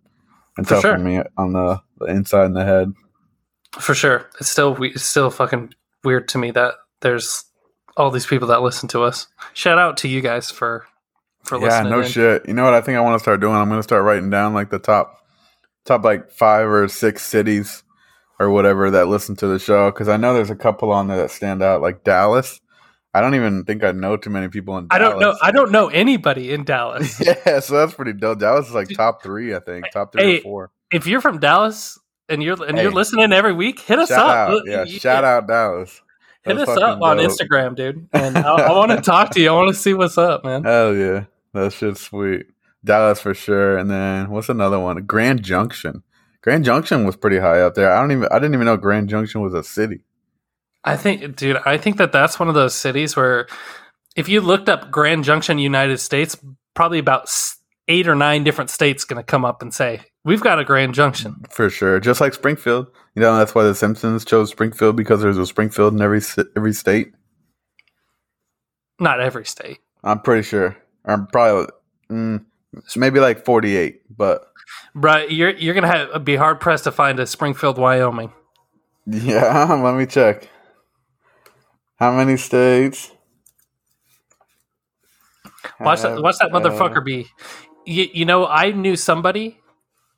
[0.59, 0.97] and For sure.
[0.97, 2.93] me on the, the inside and the head.
[3.79, 4.29] For sure.
[4.39, 7.43] It's still we- it's still fucking weird to me that there's
[7.97, 9.27] all these people that listen to us.
[9.53, 10.85] Shout out to you guys for
[11.43, 11.85] for Yeah, listening.
[11.85, 12.07] Yeah, no in.
[12.07, 12.47] shit.
[12.47, 13.55] You know what I think I want to start doing?
[13.55, 15.17] I'm going to start writing down like the top,
[15.85, 17.83] top like five or six cities
[18.39, 21.17] or whatever that listen to the show because I know there's a couple on there
[21.17, 22.59] that stand out, like Dallas.
[23.13, 24.87] I don't even think I know too many people in.
[24.87, 24.95] Dallas.
[24.95, 25.35] I don't know.
[25.41, 27.19] I don't know anybody in Dallas.
[27.45, 28.39] yeah, so that's pretty dope.
[28.39, 30.71] Dallas is like top three, I think, top three Hey, or four.
[30.91, 31.97] if you're from Dallas
[32.29, 34.29] and you're and you're listening every week, hit us up.
[34.29, 36.01] out, yeah, shout out Dallas.
[36.43, 37.17] Hit us up fucking on.
[37.17, 38.07] Instagram, dude.
[38.13, 39.49] And I, I want to talk to you.
[39.49, 40.63] I want to see what's up, man.
[40.63, 42.45] Hell yeah, that shit's sweet.
[42.85, 45.03] Dallas for sure, and then what's another one?
[45.05, 46.03] Grand Junction.
[46.41, 47.91] Grand Junction was pretty high up there.
[47.91, 48.27] I don't even.
[48.31, 49.99] I didn't even know Grand Junction was a city.
[50.83, 53.47] I think, dude, I think that that's one of those cities where
[54.15, 56.37] if you looked up Grand Junction, United States,
[56.73, 57.29] probably about
[57.87, 60.93] eight or nine different states going to come up and say, We've got a Grand
[60.93, 61.35] Junction.
[61.49, 62.87] For sure, just like Springfield.
[63.15, 66.21] You know that's why the Simpsons chose Springfield because there's a Springfield in every
[66.57, 67.13] every state.
[68.99, 69.79] Not every state.
[70.03, 70.77] I'm pretty sure.
[71.05, 71.67] I'm probably
[72.11, 72.43] mm,
[72.97, 74.49] maybe like 48, but
[74.93, 75.29] Right.
[75.31, 78.31] You're, you're going to have be hard pressed to find a Springfield, Wyoming.
[79.05, 79.73] yeah.
[79.83, 80.49] Let me check.
[81.99, 83.11] How many states?
[85.79, 87.27] Watch that, watch that motherfucker be.
[87.85, 89.59] You, you know, I knew somebody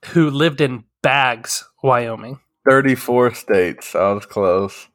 [0.09, 2.39] who lived in Baggs, Wyoming.
[2.69, 3.95] 34 states.
[3.95, 4.87] I was close.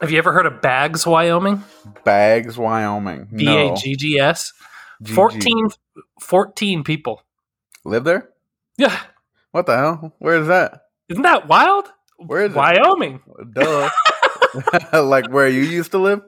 [0.00, 1.62] Have you ever heard of Baggs, Wyoming?
[2.04, 3.28] Baggs, Wyoming.
[3.34, 3.74] B A.
[3.76, 4.52] G G S.
[5.02, 5.14] GG.
[5.14, 5.68] 14,
[6.20, 7.22] 14 people.
[7.84, 8.30] Live there?
[8.76, 8.98] Yeah.
[9.52, 10.14] What the hell?
[10.18, 10.82] Where is that?
[11.08, 11.86] Isn't that wild?
[12.18, 12.56] Where is it?
[12.56, 13.20] Wyoming.
[13.52, 13.90] Duh.
[14.92, 16.22] like where you used to live?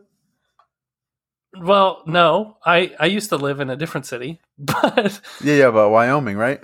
[1.59, 5.91] Well, no, I, I used to live in a different city, but Yeah, yeah, but
[5.91, 6.63] Wyoming, right?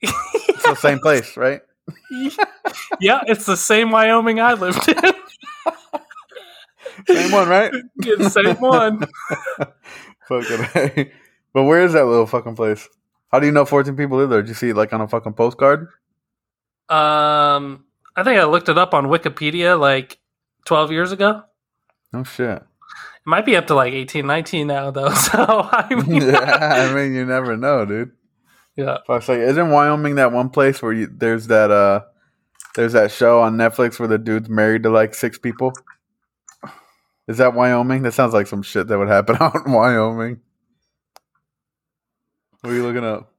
[0.00, 1.60] It's the same place, right?
[3.00, 5.14] yeah, it's the same Wyoming I lived in.
[7.06, 7.72] Same one, right?
[7.96, 9.06] The same one.
[10.74, 11.12] hey.
[11.54, 12.88] But where is that little fucking place?
[13.30, 14.42] How do you know 14 people live there?
[14.42, 15.88] Did you see it like on a fucking postcard?
[16.88, 17.84] Um,
[18.16, 20.18] I think I looked it up on Wikipedia like
[20.64, 21.42] 12 years ago.
[22.14, 22.58] Oh, shit.
[22.58, 22.62] It
[23.26, 25.10] might be up to like 18, 19 now, though.
[25.14, 25.38] So,
[25.70, 28.12] I mean, yeah, I mean, you never know, dude.
[28.76, 28.98] yeah.
[29.06, 32.02] Fuck's like, isn't Wyoming that one place where you there's that uh
[32.74, 35.72] there's that show on Netflix where the dude's married to like six people?
[37.26, 38.02] Is that Wyoming?
[38.04, 40.40] That sounds like some shit that would happen out in Wyoming.
[42.62, 43.32] What are you looking up?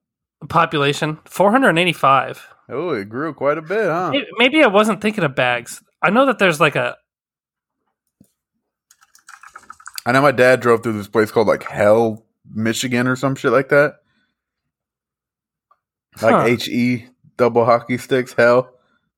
[0.48, 2.48] Population 485.
[2.70, 4.14] Oh, it grew quite a bit, huh?
[4.38, 5.82] Maybe I wasn't thinking of Baggs.
[6.02, 6.96] I know that there's like a
[10.06, 13.52] I know my dad drove through this place called like Hell, Michigan, or some shit
[13.52, 13.96] like that.
[16.22, 16.44] Like Huh.
[16.46, 17.08] H E
[17.38, 18.72] double hockey sticks, Hell,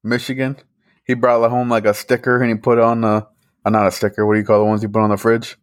[0.03, 0.57] Michigan.
[1.05, 3.27] He brought home like a sticker and he put on the,
[3.65, 4.25] uh, not a sticker.
[4.25, 5.57] What do you call the ones you put on the fridge?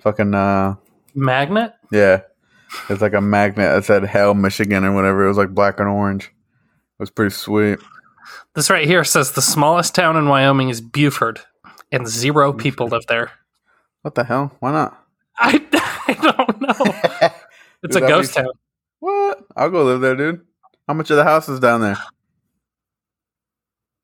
[0.00, 0.76] Fucking uh,
[1.14, 1.72] magnet.
[1.90, 2.22] yeah.
[2.90, 5.24] It's like a magnet that said Hell, Michigan, or whatever.
[5.24, 6.24] It was like black and orange.
[6.26, 7.78] It was pretty sweet.
[8.54, 11.40] This right here says the smallest town in Wyoming is Buford,
[11.90, 13.30] and zero people live there.
[14.08, 14.56] What the hell?
[14.60, 15.06] Why not?
[15.38, 15.60] I,
[16.08, 17.30] I don't know.
[17.82, 18.48] It's a ghost town.
[19.00, 19.44] What?
[19.54, 20.40] I'll go live there, dude.
[20.88, 21.98] How much of the house is down there?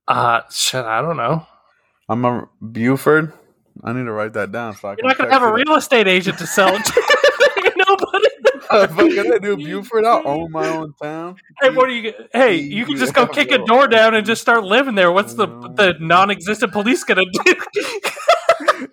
[0.07, 1.47] Uh, shit, I don't know.
[2.07, 3.33] I'm a Buford.
[3.83, 4.77] I need to write that down.
[4.77, 6.83] So I You're not going to have a real estate agent to sell it
[8.71, 8.87] to.
[8.87, 9.11] Nobody.
[9.11, 9.17] it.
[9.17, 10.05] Fucking I do Buford.
[10.05, 11.37] I'll own my own town.
[11.61, 12.13] Hey, what are you?
[12.33, 15.13] Hey, you can just go kick a door down and just start living there.
[15.13, 17.55] What's the the non-existent police gonna do?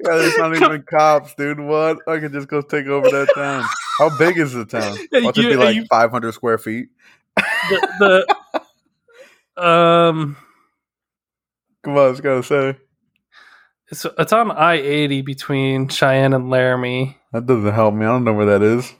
[0.04, 1.60] Yeah, there's not even cops, dude.
[1.60, 2.00] What?
[2.08, 3.64] I could just go take over that town.
[4.00, 4.96] How big is the town?
[5.12, 6.90] Hey, I'll just be like you- 500 square feet.
[7.36, 8.26] the,
[9.58, 10.38] the um,
[11.84, 12.78] Come on, I was gonna say
[13.92, 17.18] it's it's on I eighty between Cheyenne and Laramie.
[17.34, 18.06] that doesn't help me.
[18.06, 18.92] I don't know where that is.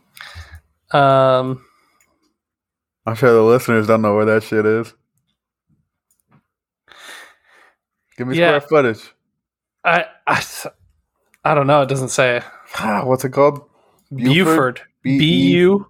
[0.94, 1.64] Um,
[3.06, 4.94] I'm sure the listeners don't know where that shit is.
[8.18, 8.60] Give me Yeah.
[8.60, 9.14] square footage.
[9.84, 10.44] I, I
[11.44, 11.82] I don't know.
[11.82, 12.42] It doesn't say
[13.04, 13.62] what's it called?
[14.12, 14.82] Buford.
[15.04, 15.88] B U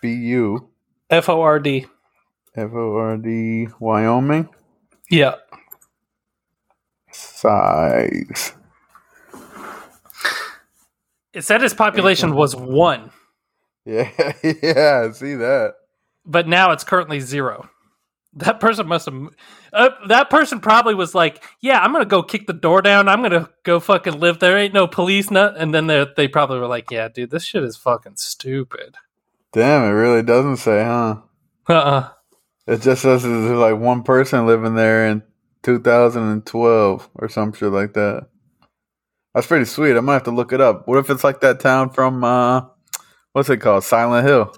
[0.00, 0.68] B U
[1.10, 1.86] F O R D.
[2.56, 4.48] F O R D, Wyoming.
[5.10, 5.34] Yeah.
[7.10, 8.52] Size.
[11.34, 13.10] It said its population was one,
[13.86, 14.10] Yeah,
[14.42, 15.74] yeah, I see that.
[16.24, 17.68] but now it's currently zero.
[18.36, 19.28] That person must have.
[19.72, 23.08] Uh, that person probably was like, "Yeah, I'm gonna go kick the door down.
[23.08, 24.56] I'm gonna go fucking live there.
[24.58, 27.62] Ain't no police, nut." And then they they probably were like, "Yeah, dude, this shit
[27.62, 28.96] is fucking stupid."
[29.52, 31.18] Damn, it really doesn't say, huh?
[31.68, 32.08] Uh uh
[32.66, 35.22] It just says there's like one person living there in
[35.62, 38.26] 2012 or some shit like that.
[39.34, 39.96] That's pretty sweet.
[39.96, 40.88] I might have to look it up.
[40.88, 42.62] What if it's like that town from uh
[43.34, 43.84] what's it called?
[43.84, 44.54] Silent Hill.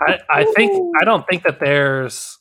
[0.00, 2.38] I, I think I don't think that there's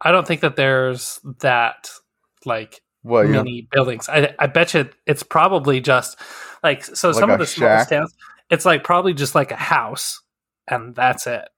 [0.00, 1.88] I don't think that there's that
[2.44, 4.08] like What many buildings.
[4.08, 6.18] I I bet you it's probably just
[6.62, 7.98] like so Like some of the smallest shack?
[8.00, 8.14] towns
[8.50, 10.20] it's like probably just like a house
[10.68, 11.48] and that's it.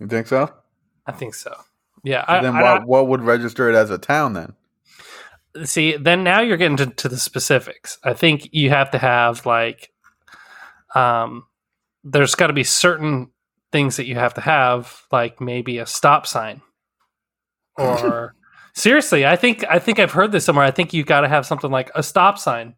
[0.00, 0.52] you think so?
[1.06, 1.54] I think so.
[2.02, 2.24] Yeah.
[2.26, 4.54] I, then I what what would register it as a town then?
[5.64, 7.98] see then now you're getting to, to the specifics.
[8.02, 9.90] I think you have to have like
[10.94, 11.44] um
[12.04, 13.30] there's got to be certain
[13.72, 16.60] things that you have to have like maybe a stop sign
[17.78, 18.34] or
[18.74, 21.44] seriously i think i think i've heard this somewhere i think you've got to have
[21.46, 22.74] something like a stop sign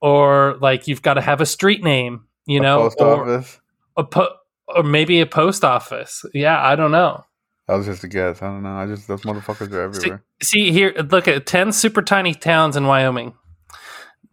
[0.00, 3.60] or like you've got to have a street name you A know post or office?
[3.96, 4.34] a po-
[4.68, 7.24] or maybe a post office yeah i don't know
[7.68, 8.42] That was just a guess.
[8.42, 8.74] I don't know.
[8.76, 10.24] I just those motherfuckers are everywhere.
[10.42, 13.34] see here look at 10 super tiny towns in wyoming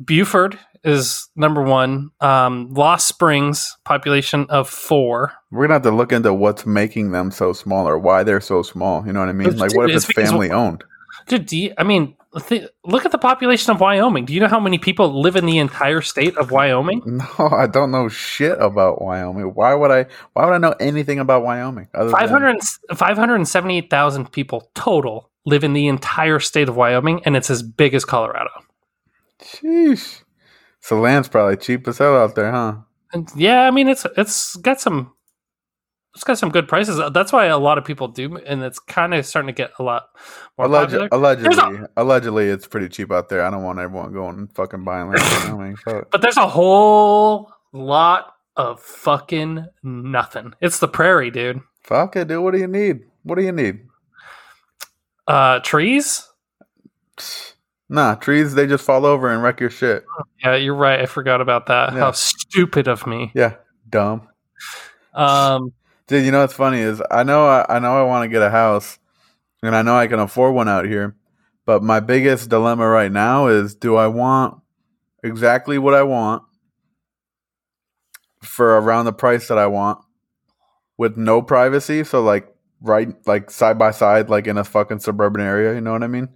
[0.03, 6.11] buford is number one um, lost springs population of four We're gonna have to look
[6.11, 9.05] into what's making them so small or why they're so small.
[9.05, 9.47] You know what I mean?
[9.47, 10.83] It's- Like, what if it's it's family owned?
[11.27, 12.15] Dude, do you, I mean,
[12.47, 14.23] th- look at the population of Wyoming.
[14.25, 17.01] Do you know how many people live in the entire state of Wyoming?
[17.05, 19.43] No, I don't know shit about Wyoming.
[19.53, 20.05] Why would I?
[20.33, 21.89] Why would I know anything about Wyoming?
[21.93, 22.59] Other than-
[22.95, 28.05] 578,000 people total live in the entire state of Wyoming, and it's as big as
[28.05, 28.49] Colorado.
[29.41, 30.23] Sheesh.
[30.87, 32.75] So land's probably cheap as hell out there, huh?
[33.11, 35.11] And yeah, I mean, it's it's got some
[36.15, 36.97] it's got some good prices.
[37.11, 39.83] That's why a lot of people do, and it's kind of starting to get a
[39.83, 40.07] lot
[40.57, 41.09] more Alleg- popular.
[41.11, 43.45] allegedly, There's allegedly, it's pretty cheap out there.
[43.45, 45.21] I don't want everyone going and fucking buying land.
[45.49, 45.75] in Wyoming.
[45.85, 46.09] Fuck.
[46.09, 50.53] But there's a whole lot of fucking nothing.
[50.61, 51.59] It's the prairie, dude.
[51.83, 52.41] Fuck it, dude.
[52.41, 53.01] What do you need?
[53.23, 53.81] What do you need?
[55.27, 56.27] Uh, trees.
[57.89, 58.53] Nah, trees.
[58.53, 60.05] They just fall over and wreck your shit.
[60.43, 60.99] Yeah, you're right.
[60.99, 61.93] I forgot about that.
[61.93, 61.99] Yeah.
[61.99, 63.31] How stupid of me.
[63.33, 63.55] Yeah,
[63.89, 64.27] dumb.
[65.13, 65.73] Um,
[66.07, 68.41] Dude, you know what's funny is I know I, I know I want to get
[68.41, 68.97] a house,
[69.61, 71.15] and I know I can afford one out here.
[71.65, 74.57] But my biggest dilemma right now is: do I want
[75.23, 76.43] exactly what I want
[78.41, 79.99] for around the price that I want,
[80.97, 82.03] with no privacy?
[82.03, 85.73] So like right, like side by side, like in a fucking suburban area.
[85.73, 86.29] You know what I mean?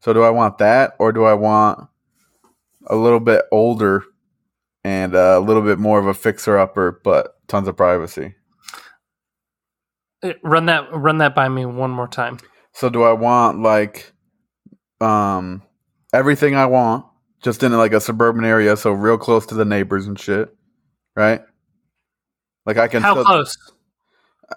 [0.00, 1.88] So do I want that, or do I want
[2.86, 4.04] a little bit older
[4.82, 8.34] and a little bit more of a fixer upper, but tons of privacy?
[10.42, 12.38] run that run that by me one more time.
[12.72, 14.12] So do I want like
[15.00, 15.62] um
[16.12, 17.06] everything I want
[17.42, 20.54] just in like a suburban area so real close to the neighbors and shit,
[21.16, 21.40] right?
[22.66, 23.56] Like I can How still, close?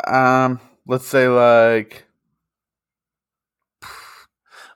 [0.06, 2.06] um let's say like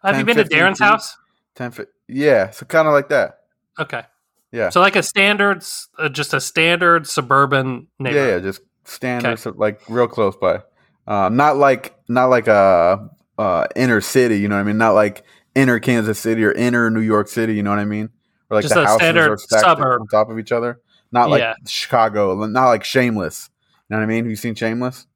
[0.08, 0.86] Have you 10, been to Darren's feet?
[0.86, 1.18] house?
[1.56, 1.88] 10 feet.
[2.08, 3.40] Yeah, so kind of like that.
[3.80, 4.04] Okay.
[4.52, 4.70] Yeah.
[4.70, 5.64] So like a standard,
[6.00, 9.42] uh, just a standard suburban yeah, yeah, just standard Okay.
[9.42, 10.62] so like real close by.
[11.08, 14.78] Um not like not like a uh inner city, you know what I mean?
[14.78, 15.24] Not like
[15.56, 18.10] inner Kansas City or inner New York City, you know what I mean?
[18.50, 20.02] Or like Just the a houses standard are stacked suburb.
[20.02, 20.80] on top of each other.
[21.12, 21.54] Not like Yeah.
[21.68, 23.50] Chicago, not like Shameless.
[23.90, 24.24] You know what I mean?
[24.26, 25.07] Have you seen Shameless?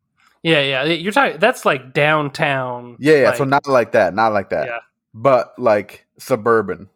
[0.43, 0.83] Yeah, yeah.
[0.85, 1.39] You're talking.
[1.39, 2.97] That's like downtown.
[2.99, 3.29] Yeah, yeah.
[3.29, 4.67] like- so not like that, not like that.
[4.67, 4.79] Yeah.
[5.13, 6.89] But like suburban.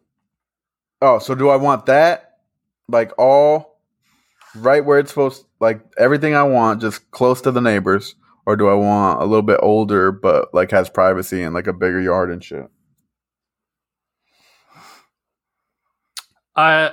[1.02, 2.38] Oh, so do I want that?
[2.88, 3.78] Like all
[4.54, 8.14] right where it's supposed like everything I want just close to the neighbors
[8.46, 11.72] or do I want a little bit older but like has privacy and like a
[11.74, 12.70] bigger yard and shit?
[16.54, 16.92] I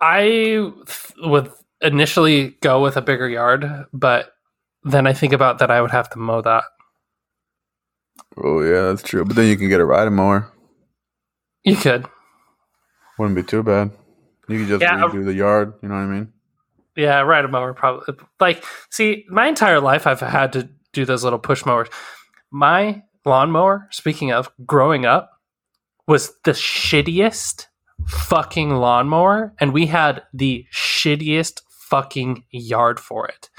[0.00, 4.32] I th- would initially go with a bigger yard, but
[4.86, 6.64] then I think about that I would have to mow that.
[8.42, 9.24] Oh yeah, that's true.
[9.24, 10.52] But then you can get a riding mower.
[11.64, 12.06] You could.
[13.18, 13.90] Wouldn't be too bad.
[14.48, 16.32] You could just Yeah, redo the yard, you know what I mean?
[16.94, 18.14] Yeah, ride a mower probably.
[18.40, 21.88] Like, see, my entire life I've had to do those little push mowers.
[22.50, 25.30] My lawnmower, speaking of growing up,
[26.06, 27.66] was the shittiest
[28.06, 33.50] fucking lawnmower, and we had the shittiest fucking yard for it.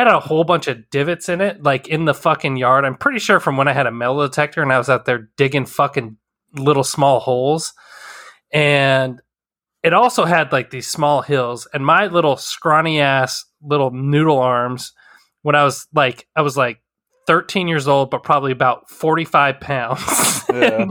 [0.00, 2.86] Had a whole bunch of divots in it, like in the fucking yard.
[2.86, 5.28] I'm pretty sure from when I had a metal detector and I was out there
[5.36, 6.16] digging fucking
[6.54, 7.74] little small holes.
[8.50, 9.20] And
[9.82, 11.68] it also had like these small hills.
[11.74, 14.94] And my little scrawny ass little noodle arms,
[15.42, 16.80] when I was like, I was like
[17.26, 20.02] 13 years old, but probably about 45 pounds.
[20.50, 20.86] Yeah.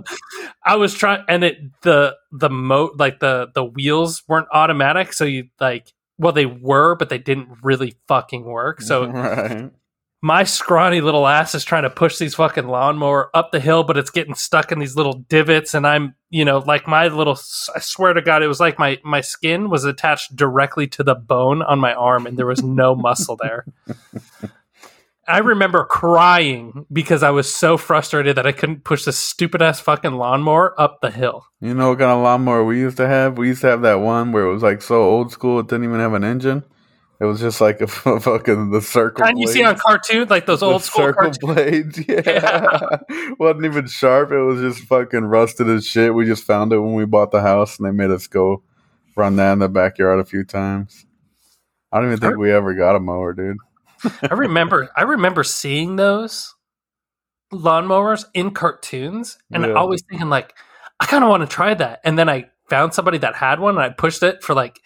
[0.63, 5.26] I was trying, and it the the mo like the the wheels weren't automatic, so
[5.26, 8.82] you like well they were, but they didn't really fucking work.
[8.82, 9.71] So right.
[10.21, 13.97] my scrawny little ass is trying to push these fucking lawnmower up the hill, but
[13.97, 17.39] it's getting stuck in these little divots, and I'm you know like my little
[17.75, 21.15] I swear to God, it was like my my skin was attached directly to the
[21.15, 23.65] bone on my arm, and there was no muscle there.
[25.29, 29.79] I remember crying because I was so frustrated that I couldn't push this stupid ass
[29.79, 31.45] fucking lawnmower up the hill.
[31.61, 33.37] You know what kind of lawnmower we used to have?
[33.37, 35.83] We used to have that one where it was like so old school it didn't
[35.83, 36.63] even have an engine.
[37.21, 39.25] It was just like a fucking the circle.
[39.25, 41.37] And you see on cartoons like those The old school circle cartoons.
[41.37, 41.99] blades.
[42.07, 42.97] Yeah.
[43.39, 44.31] wasn't even sharp.
[44.31, 46.15] It was just fucking rusted as shit.
[46.15, 48.63] We just found it when we bought the house and they made us go
[49.15, 51.05] run that in the backyard a few times.
[51.91, 53.57] I don't even think we ever got a mower, dude.
[54.23, 56.55] I remember I remember seeing those
[57.53, 59.73] lawnmowers in cartoons and Yeah.
[59.73, 60.53] always thinking like
[60.99, 62.01] I kind of want to try that.
[62.03, 64.79] And then I found somebody that had one and I pushed it for like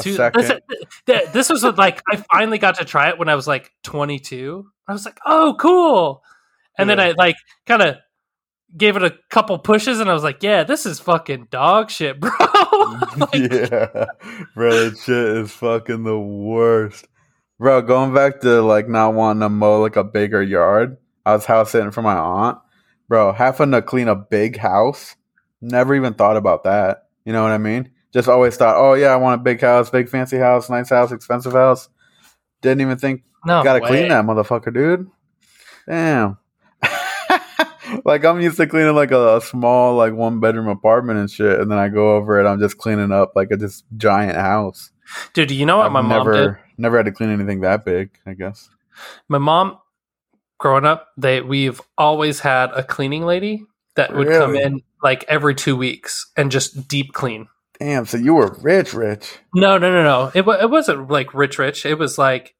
[0.00, 0.60] two second.
[1.06, 4.66] this, was like I finally got to try it when I was like 22.
[4.86, 6.22] I was like, "Oh, cool."
[6.78, 7.36] And then I like
[7.66, 7.96] kind of
[8.76, 12.18] gave it a couple pushes and I was like, "Yeah, this is fucking dog shit,
[12.20, 12.30] bro."
[13.16, 14.04] Like, yeah,
[14.54, 17.06] bro, that shit is fucking the worst,
[17.58, 17.82] bro.
[17.82, 20.96] Going back to like not wanting to mow like a bigger yard.
[21.26, 22.58] I was house sitting for my aunt,
[23.08, 23.32] bro.
[23.32, 25.16] Having to clean a big house.
[25.60, 27.08] Never even thought about that.
[27.24, 27.90] You know what I mean?
[28.12, 31.12] Just always thought, oh yeah, I want a big house, big fancy house, nice house,
[31.12, 31.88] expensive house.
[32.62, 33.88] Didn't even think no gotta way.
[33.88, 35.10] clean that motherfucker, dude.
[35.86, 36.38] Damn.
[38.04, 41.60] like I'm used to cleaning like a, a small like one bedroom apartment and shit,
[41.60, 42.48] and then I go over it.
[42.48, 44.90] I'm just cleaning up like a just giant house.
[45.34, 46.56] Dude, you know what I've my mom never did?
[46.78, 48.10] Never had to clean anything that big.
[48.26, 48.70] I guess.
[49.28, 49.78] My mom,
[50.58, 53.64] growing up, they we've always had a cleaning lady
[53.96, 57.48] that would come in like every two weeks and just deep clean.
[57.78, 58.06] Damn.
[58.06, 59.38] So you were rich, rich.
[59.54, 60.30] No, no, no, no.
[60.34, 61.86] It it wasn't like rich, rich.
[61.86, 62.54] It was like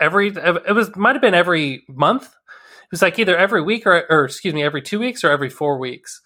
[0.00, 0.28] every.
[0.28, 2.24] It was might have been every month.
[2.24, 5.50] It was like either every week or, or excuse me, every two weeks or every
[5.50, 6.20] four weeks.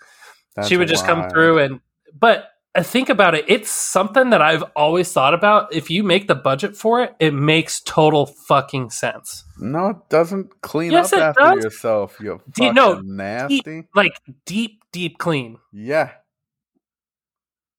[0.54, 1.80] That's she would just come through and.
[2.18, 3.46] But I think about it.
[3.48, 5.74] It's something that I've always thought about.
[5.74, 9.44] If you make the budget for it, it makes total fucking sense.
[9.58, 11.64] No, it doesn't clean Yes, up after does.
[11.64, 12.16] yourself.
[12.20, 13.88] You fucking know- nasty.
[13.94, 14.12] Like
[14.44, 15.58] deep, deep clean.
[15.72, 16.10] Yeah.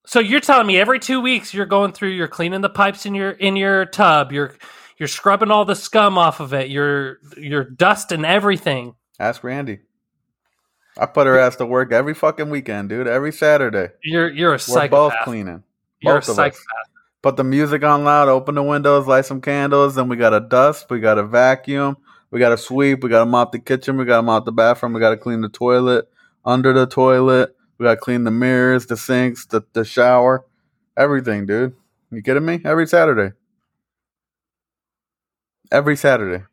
[0.06, 3.14] So you're telling me every two weeks you're going through, you're cleaning the pipes in
[3.14, 4.56] your in your tub, you're
[4.98, 8.96] you're scrubbing all the scum off of it, you're you're dusting everything.
[9.20, 9.80] Ask Randy.
[11.00, 13.08] I put her ass to work every fucking weekend, dude.
[13.08, 13.90] Every Saturday.
[14.04, 14.90] You're you're a We're psychopath.
[14.90, 15.64] both cleaning.
[16.02, 16.36] You're both a us.
[16.36, 16.64] psychopath.
[17.22, 20.88] Put the music on loud, open the windows, light some candles, then we gotta dust,
[20.90, 21.98] we gotta vacuum,
[22.32, 25.18] we gotta sweep, we gotta mop the kitchen, we gotta mop the bathroom, we gotta
[25.18, 26.08] clean the toilet,
[26.46, 30.46] under the toilet, we gotta clean the mirrors, the sinks, the, the shower,
[30.96, 31.76] everything, dude.
[32.12, 32.62] You kidding me?
[32.64, 33.36] Every Saturday.
[35.72, 36.46] Every Saturday.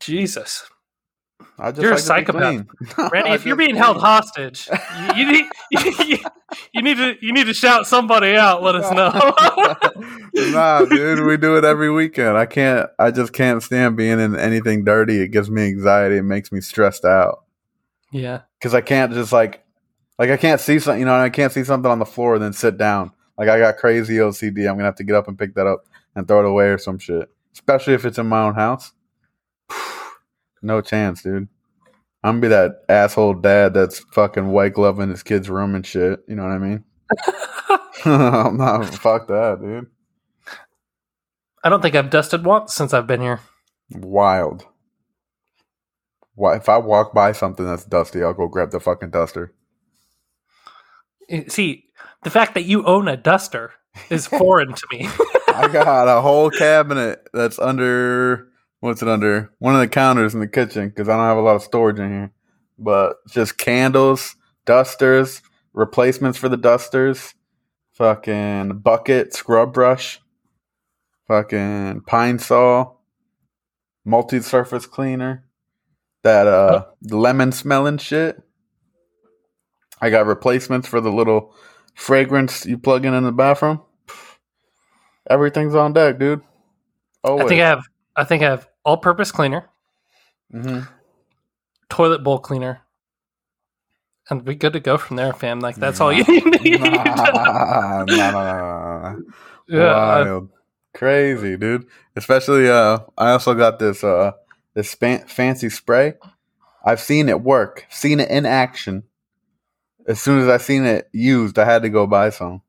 [0.00, 0.68] Jesus.
[1.58, 3.12] I just You're a like to be psychopath.
[3.12, 4.68] Randy, if you're just being held hostage,
[5.16, 6.18] you, you need you,
[6.72, 10.52] you need to you need to shout somebody out, let us know.
[10.52, 12.36] nah, dude, we do it every weekend.
[12.36, 12.90] I can't.
[12.98, 15.20] I just can't stand being in anything dirty.
[15.20, 16.18] It gives me anxiety.
[16.18, 17.44] It makes me stressed out
[18.10, 18.42] yeah.
[18.58, 19.64] because I can't just like,
[20.18, 21.00] like I can't see something.
[21.00, 23.12] You know, I can't see something on the floor and then sit down.
[23.38, 24.68] Like I got crazy OCD.
[24.68, 26.78] I'm gonna have to get up and pick that up and throw it away or
[26.78, 27.30] some shit.
[27.52, 28.92] Especially if it's in my own house.
[30.62, 31.48] No chance, dude.
[32.22, 36.20] I'm gonna be that asshole dad that's fucking white gloving his kid's room and shit.
[36.26, 36.84] You know what I mean?
[38.04, 38.94] I'm not.
[38.94, 39.86] Fuck that, dude.
[41.64, 43.40] I don't think I've dusted once since I've been here.
[43.90, 44.66] Wild.
[46.34, 46.56] Why?
[46.56, 49.52] If I walk by something that's dusty, I'll go grab the fucking duster.
[51.28, 51.86] Eh, See,
[52.22, 53.72] the fact that you own a duster
[54.10, 55.08] is foreign to me.
[55.48, 58.48] I got a whole cabinet that's under
[58.86, 59.52] what's it under?
[59.58, 61.98] One of the counters in the kitchen because I don't have a lot of storage
[61.98, 62.32] in here.
[62.78, 67.34] But just candles, dusters, replacements for the dusters,
[67.92, 70.20] fucking bucket, scrub brush,
[71.26, 73.00] fucking Pine-Sol,
[74.04, 75.44] multi-surface cleaner.
[76.22, 78.42] That uh lemon smelling shit.
[80.00, 81.54] I got replacements for the little
[81.94, 83.80] fragrance you plug in in the bathroom.
[85.28, 86.42] Everything's on deck, dude.
[87.24, 87.84] Oh, I think I have.
[88.16, 89.68] I think I have all-purpose cleaner,
[90.52, 90.80] hmm
[91.90, 92.82] toilet bowl cleaner,
[94.30, 95.60] and we good to go from there, fam.
[95.60, 96.80] Like that's all you need.
[96.80, 99.16] Nah, nah, nah, nah, nah, nah.
[99.68, 100.50] yeah, I- Wild.
[100.94, 101.86] Crazy, dude.
[102.16, 104.32] Especially uh I also got this uh
[104.74, 106.14] this fan- fancy spray.
[106.84, 107.84] I've seen it work.
[107.90, 109.02] Seen it in action.
[110.06, 112.62] As soon as I seen it used, I had to go buy some.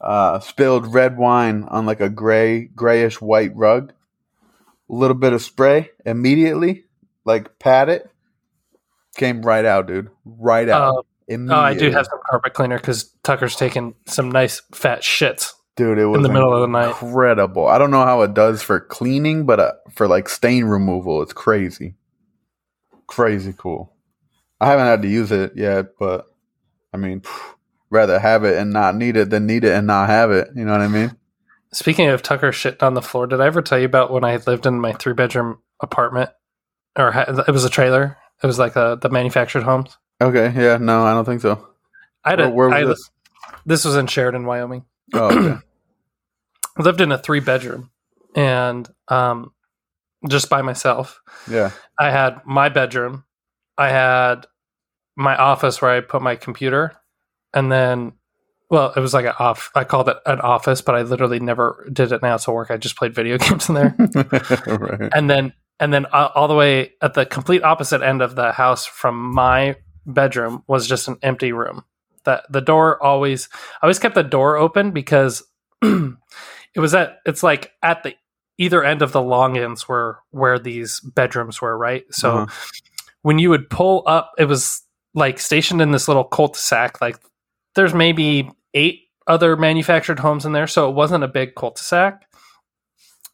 [0.00, 3.92] Uh spilled red wine on like a gray grayish white rug.
[4.90, 6.84] A little bit of spray immediately,
[7.24, 8.10] like pat it.
[9.16, 10.10] Came right out, dude.
[10.24, 11.04] Right out.
[11.28, 11.54] Uh, oh.
[11.54, 15.52] I do have some carpet cleaner because Tucker's taking some nice fat shits.
[15.76, 16.88] Dude, it was in the middle of the night.
[16.88, 17.66] Incredible.
[17.66, 21.32] I don't know how it does for cleaning, but uh, for like stain removal, it's
[21.32, 21.94] crazy.
[23.06, 23.94] Crazy cool.
[24.60, 26.26] I haven't had to use it yet, but
[26.92, 27.22] I mean,
[27.88, 30.48] rather have it and not need it than need it and not have it.
[30.54, 31.16] You know what I mean?
[31.72, 34.36] Speaking of Tucker shitting on the floor, did I ever tell you about when I
[34.46, 36.30] lived in my three bedroom apartment?
[36.98, 37.12] Or
[37.46, 38.16] it was a trailer.
[38.42, 39.96] It was like uh the manufactured homes.
[40.20, 40.52] Okay.
[40.56, 40.78] Yeah.
[40.78, 41.68] No, I don't think so.
[42.24, 43.10] I had a, Where, where was a- this?
[43.66, 44.84] this was in Sheridan, Wyoming.
[45.14, 45.60] Oh, okay.
[46.78, 47.90] I lived in a three bedroom
[48.34, 49.52] and um,
[50.28, 51.20] just by myself.
[51.50, 51.70] yeah.
[51.98, 53.24] I had my bedroom,
[53.78, 54.46] I had
[55.16, 56.96] my office where I put my computer,
[57.52, 58.12] and then,
[58.70, 59.70] well, it was like an off.
[59.74, 62.70] I called it an office, but I literally never did it now to work.
[62.70, 63.94] I just played video games in there,
[64.66, 65.10] right.
[65.14, 68.52] and then and then uh, all the way at the complete opposite end of the
[68.52, 71.84] house from my bedroom was just an empty room.
[72.24, 73.48] That the door always,
[73.82, 75.42] I always kept the door open because
[75.82, 76.16] it
[76.76, 78.14] was at it's like at the
[78.58, 82.04] either end of the long ends were where these bedrooms were, right?
[82.10, 82.46] So Uh-huh.
[83.22, 84.82] when you would pull up, it was
[85.14, 87.00] like stationed in this little cul-de-sac.
[87.00, 87.18] Like
[87.74, 92.26] there's maybe eight other manufactured homes in there, so it wasn't a big cul-de-sac.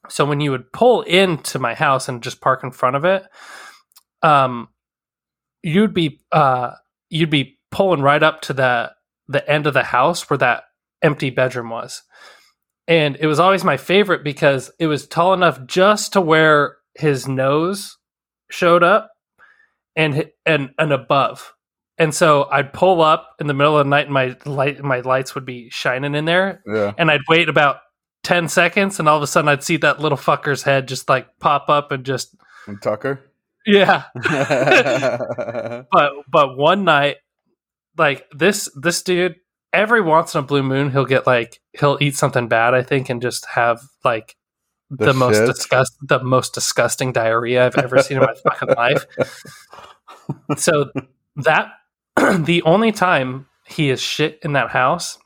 [0.08, 3.24] So when you would pull into my house and just park in front of it,
[4.22, 4.68] um,
[5.62, 6.72] you'd be uh,
[7.10, 8.92] you'd be pulling right up to the
[9.28, 10.64] the end of the house where that
[11.02, 12.02] empty bedroom was,
[12.86, 17.26] and it was always my favorite because it was tall enough just to where his
[17.26, 17.98] nose
[18.50, 19.10] showed up,
[19.96, 21.52] and and and above.
[21.98, 25.00] And so I'd pull up in the middle of the night, and my light, my
[25.00, 26.92] lights would be shining in there, Yeah.
[26.98, 27.78] and I'd wait about
[28.24, 31.28] 10 seconds and all of a sudden I'd see that little fucker's head just like
[31.38, 32.34] pop up and just
[32.66, 33.20] And Tucker.
[33.64, 34.02] yeah
[35.92, 37.18] but but one night
[37.96, 39.36] like this this dude
[39.72, 43.10] every once in a blue moon he'll get like he'll eat something bad I think
[43.10, 44.34] and just have like
[44.90, 49.06] the, The most disgust the most disgusting diarrhea I've ever seen in my fucking life
[50.56, 50.90] so
[51.36, 51.68] that
[52.44, 55.18] the only time he is shit in that house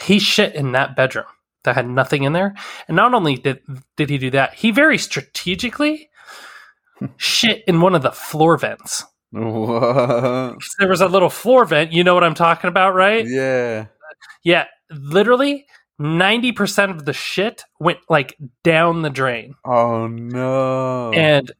[0.00, 1.24] he shit in that bedroom
[1.64, 2.54] that had nothing in there
[2.88, 3.60] and not only did
[3.96, 6.08] did he do that he very strategically
[7.16, 10.56] shit in one of the floor vents What?
[10.78, 13.86] there was a little floor vent you know what i'm talking about right Yeah.
[14.44, 15.66] yeah literally
[15.98, 21.10] 90% of the shit went like down the drain Oh no.
[21.12, 21.50] And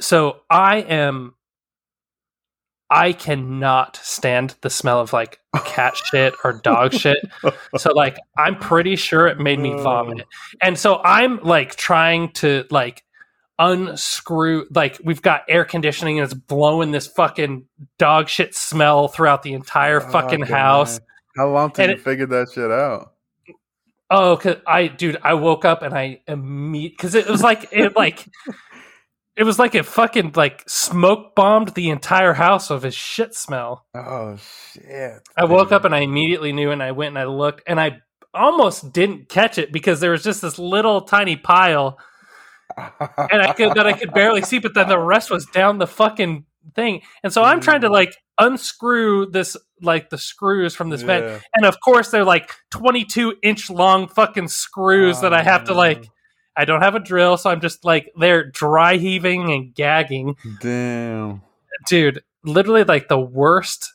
[0.00, 1.36] so I am
[2.94, 7.18] I cannot stand the smell of like cat shit or dog shit.
[7.76, 9.82] So like I'm pretty sure it made me uh.
[9.82, 10.24] vomit.
[10.62, 13.02] And so I'm like trying to like
[13.58, 17.66] unscrew like we've got air conditioning and it's blowing this fucking
[17.98, 21.00] dog shit smell throughout the entire oh, fucking Fucking house.
[21.36, 23.10] How long did you it- figured that shit out?
[24.08, 27.96] Oh, cause I, dude, I woke up and I immediately because it was like it
[27.96, 28.28] like
[29.36, 33.84] it was like it fucking like smoke bombed the entire house of his shit smell.
[33.94, 34.36] Oh
[34.72, 35.20] shit!
[35.36, 37.98] I woke up and I immediately knew, and I went and I looked, and I
[38.32, 41.98] almost didn't catch it because there was just this little tiny pile,
[42.76, 45.86] and I could that I could barely see, but then the rest was down the
[45.88, 46.44] fucking
[46.76, 47.92] thing, and so I'm trying to mm.
[47.92, 51.40] like unscrew this like the screws from this vent, Yeah.
[51.56, 55.76] and of course they're like 22 inch long fucking screws that I have to Oh,
[55.76, 56.08] like.
[56.56, 61.42] I don't have a drill, so I'm just like they're dry heaving and gagging, Damn.
[61.88, 62.22] dude.
[62.44, 63.92] Literally like the worst,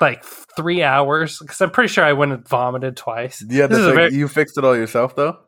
[0.00, 3.44] like three hours because I'm pretty sure I went and vomited twice.
[3.48, 5.38] Yeah, This is very- you fixed it all yourself though.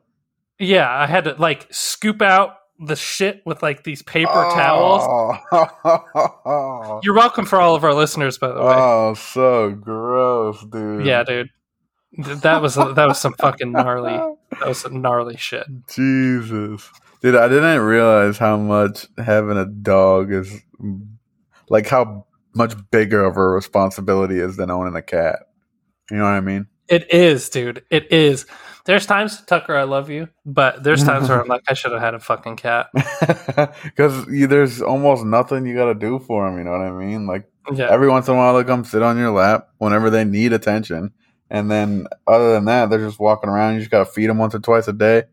[0.59, 4.55] Yeah, I had to like scoop out the shit with like these paper Oh.
[4.55, 5.69] towels.
[6.45, 7.05] towels.
[7.05, 8.75] You're welcome for all of our listeners, by the way.
[8.77, 11.05] oh, so gross, dude.
[11.07, 11.51] yeah, dude.
[12.19, 14.19] That was that was some fucking gnarly.
[14.53, 15.66] That was some gnarly shit.
[15.94, 16.88] Jesus,
[17.22, 20.53] dude, I didn't realize how much having a dog is
[21.68, 25.40] like how much bigger of a responsibility is than owning a cat.
[26.11, 26.66] You know what I mean?
[26.88, 27.84] It is, dude.
[27.90, 28.46] It is.
[28.86, 32.01] There's times, Tucker, I love you, but there's times where I'm like, I should have
[32.01, 32.86] had a fucking cat.
[33.84, 36.57] Because there's almost nothing you got to do for them.
[36.57, 37.26] You know what I mean?
[37.26, 37.90] Like Yeah.
[37.90, 41.12] every once in a while, they come sit on your lap whenever they need attention,
[41.51, 43.74] and then other than that, they're just walking around.
[43.74, 45.24] You just got to feed them once or twice a day,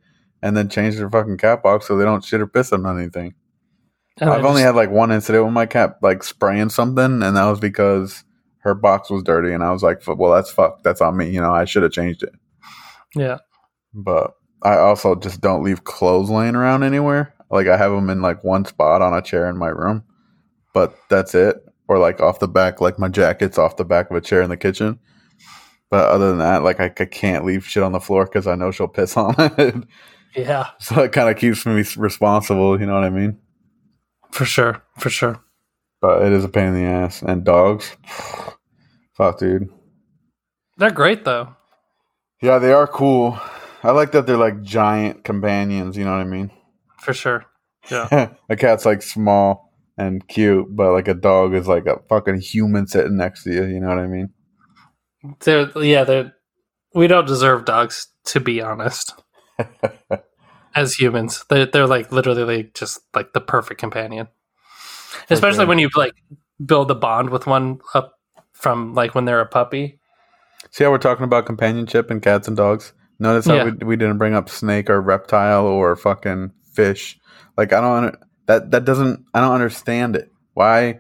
[0.42, 3.34] and then change their fucking cat box so they don't shit or piss on anything.
[4.20, 7.46] And I've only had like one incident with my cat like spraying something, and that
[7.46, 8.24] was because
[8.60, 10.84] her box was dirty, and I was like, "Well, that's fucked.
[10.84, 11.30] That's on me.
[11.30, 12.34] You know, I should have changed it."
[13.16, 13.40] yeah.
[13.94, 17.34] But I also just don't leave clothes laying around anywhere.
[17.50, 20.04] Like I have them in like one spot on a chair in my room,
[20.74, 21.58] but that's it.
[21.88, 24.50] Or like off the back, like my jacket's off the back of a chair in
[24.50, 25.00] the kitchen.
[25.96, 28.56] But other than that, like I, I can't leave shit on the floor because I
[28.56, 29.76] know she'll piss on it.
[30.36, 30.72] Yeah.
[30.78, 32.78] so it kind of keeps me responsible.
[32.78, 33.40] You know what I mean?
[34.34, 34.84] For sure.
[34.98, 35.42] For sure.
[36.02, 37.22] But it is a pain in the ass.
[37.22, 37.96] And dogs,
[39.14, 39.70] fuck, dude.
[40.76, 41.56] They're great though.
[42.42, 43.40] Yeah, they are cool.
[43.82, 45.96] I like that they're like giant companions.
[45.96, 46.52] You know what I mean?
[47.00, 47.46] For sure.
[47.90, 48.34] Yeah.
[48.50, 52.86] a cat's like small and cute, but like a dog is like a fucking human
[52.86, 53.64] sitting next to you.
[53.64, 54.34] You know what I mean?
[55.42, 56.34] They're yeah, they're
[56.94, 59.14] we don't deserve dogs to be honest.
[60.76, 64.28] As humans, they're they're like literally like, just like the perfect companion.
[65.30, 65.68] Especially sure.
[65.68, 66.14] when you like
[66.64, 68.20] build a bond with one up
[68.54, 70.00] from like when they're a puppy.
[70.72, 72.94] See how we're talking about companionship and cats and dogs?
[73.20, 73.64] Notice how Yeah.
[73.66, 77.18] we, we didn't bring up snake or reptile or fucking fish.
[77.58, 78.16] Like I don't
[78.48, 80.30] that that doesn't I don't understand it.
[80.54, 81.00] Why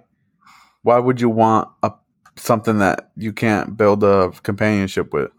[0.84, 1.92] why would you want a
[2.38, 5.32] something that you can't build a companionship with?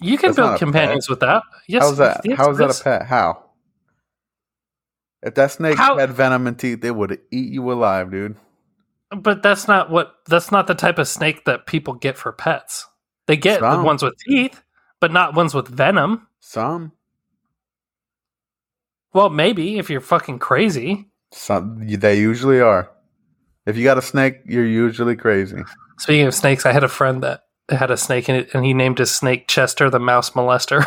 [0.00, 1.42] You can That's build companions with that.
[1.68, 1.82] Yes.
[1.84, 2.20] How's that?
[2.24, 3.06] yes, How is that a pet?
[3.06, 3.44] How?
[5.22, 8.36] If that snake How- had venom and teeth, it would eat you alive, dude.
[9.16, 12.86] But that's not what that's not the type of snake that people get for pets.
[13.26, 14.62] They get the ones with teeth,
[15.00, 16.26] but not ones with venom.
[16.40, 16.92] Some,
[19.12, 21.10] Well, maybe if you're fucking crazy.
[21.30, 22.90] some they usually are.
[23.66, 25.62] If you got a snake, you're usually crazy.
[25.98, 28.74] Speaking of snakes, I had a friend that had a snake in it, and he
[28.74, 30.82] named his snake Chester the Mouse Molester.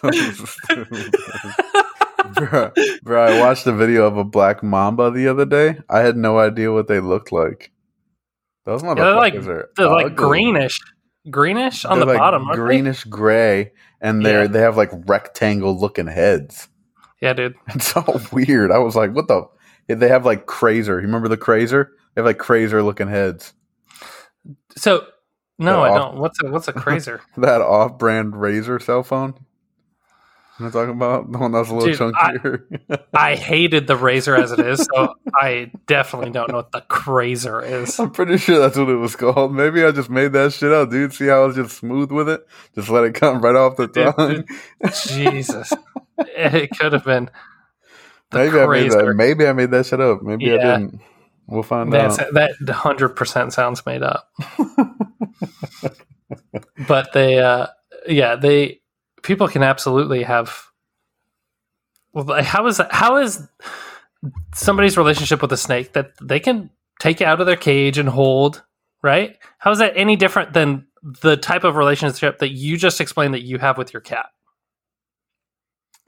[2.34, 2.70] bro,
[3.02, 5.78] bro, I watched a video of a black mamba the other day.
[5.88, 7.70] I had no idea what they looked like.
[8.66, 10.80] Those motherfuckers they're like are they're like greenish,
[11.30, 12.44] greenish on They're the like bottom.
[12.46, 12.62] aren't they?
[12.62, 14.48] greenish gray, and they're Yeah.
[14.48, 16.68] they have like rectangle looking heads.
[17.20, 17.54] Yeah, dude.
[17.74, 18.70] It's all weird.
[18.72, 19.46] I was like, what the?
[19.88, 21.00] They have like crazer.
[21.00, 21.92] You remember the crazer?
[22.14, 23.52] They have like crazer looking heads.
[24.76, 25.06] So
[25.58, 26.20] no, They're I off- don't.
[26.20, 27.20] What's a what's a crazer?
[27.36, 29.34] That off-brand Razor cell phone.
[30.58, 31.32] You know I'm talking about?
[31.32, 33.06] The one that was a little Dude, chunkier.
[33.14, 37.62] I hated the razor as it is, so I definitely don't know what the crazer
[37.62, 37.98] is.
[37.98, 39.54] I'm pretty sure that's what it was called.
[39.54, 41.14] Maybe I just made that shit up, dude.
[41.14, 42.46] See how I was just smooth with it?
[42.74, 44.44] Just let it come right off the Dude, tongue.
[45.06, 45.72] Jesus,
[46.20, 47.30] it could have been.
[48.32, 49.14] Maybe I made that.
[49.16, 50.22] Maybe I made that shit up.
[50.22, 51.00] Maybe I didn't.
[51.46, 52.32] We'll find That's out.
[52.32, 54.30] that hundred percent sounds made up.
[56.86, 57.66] but they, uh,
[58.06, 58.80] yeah, they
[59.22, 60.66] people can absolutely have.
[62.12, 63.46] Well, how is that, how is
[64.54, 68.08] somebody's relationship with a snake that they can take it out of their cage and
[68.08, 68.62] hold?
[69.02, 69.36] Right?
[69.58, 73.42] How is that any different than the type of relationship that you just explained that
[73.42, 74.26] you have with your cat?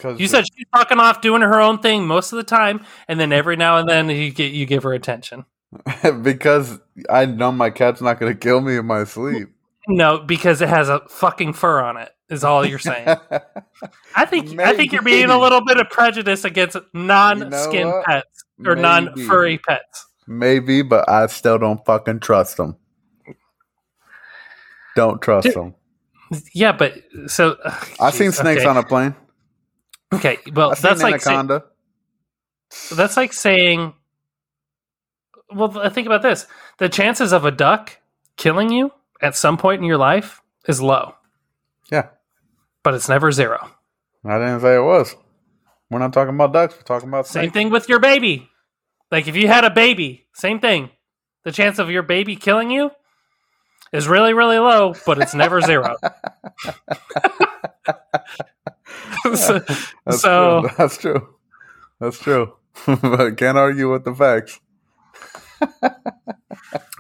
[0.03, 3.21] 'Cause You said she's fucking off doing her own thing most of the time, and
[3.21, 5.45] then every now and then you get you give her attention.
[6.23, 6.79] because
[7.09, 9.49] I know my cat's not going to kill me in my sleep.
[9.89, 12.11] No, because it has a fucking fur on it.
[12.29, 13.07] Is all you're saying.
[14.17, 18.05] I think I think you're being a little bit of prejudice against non-skin what?
[18.07, 18.81] pets or Maybe.
[18.83, 20.07] non-furry pets.
[20.27, 22.77] Maybe, but I still don't fucking trust them.
[24.97, 25.75] Don't trust Dude, them.
[26.55, 26.95] Yeah, but
[27.27, 28.69] so ugh, I've seen snakes okay.
[28.69, 29.15] on a plane.
[30.13, 31.61] Okay, well that's like say-
[32.95, 33.95] that's like saying.
[35.55, 36.47] Well, think about this:
[36.79, 37.99] the chances of a duck
[38.37, 41.15] killing you at some point in your life is low,
[41.91, 42.09] yeah,
[42.83, 43.71] but it's never zero.
[44.25, 45.15] I didn't say it was.
[45.91, 46.75] We're not talking about ducks.
[46.77, 48.49] We're talking about Same thing with your baby.
[49.11, 50.91] Like if you had a baby, same thing.
[51.45, 52.93] The chance of your baby killing you
[53.93, 55.97] is really, really low, but it's never zero.
[59.35, 59.59] so,
[60.07, 60.71] That's so- true.
[60.79, 61.29] that's true.
[62.01, 62.55] That's true.
[62.87, 64.59] but can't argue with the facts.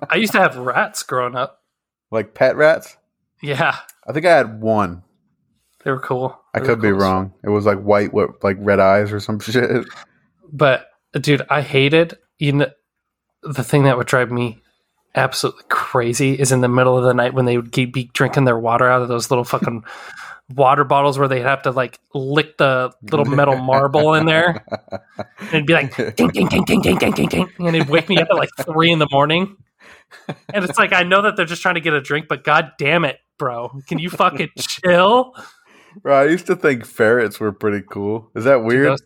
[0.08, 1.62] I used to have rats growing up.
[2.10, 2.96] Like pet rats.
[3.42, 5.02] Yeah, I think I had one.
[5.84, 6.38] they were cool.
[6.54, 7.32] I could be cool as wrong.
[7.42, 9.84] It was like white with like red eyes or some shit.
[10.52, 12.70] But dude, I hated you know,
[13.42, 14.60] the thing that would drive me
[15.14, 18.44] absolutely crazy is in the middle of the night when they would keep, be drinking
[18.44, 19.84] their water out of those little fucking
[20.54, 24.64] water bottles where they'd have to like lick the little metal marble in there.
[25.38, 28.08] And it'd be like ding ding ding ding ding ding ding ding, and it'd wake
[28.08, 29.56] me up at like three in the morning.
[30.52, 32.72] And it's like I know that they're just trying to get a drink, but god
[32.78, 35.34] damn it, bro, can you fucking chill?
[36.00, 38.30] Bro, I used to think ferrets were pretty cool.
[38.34, 38.98] Is that weird?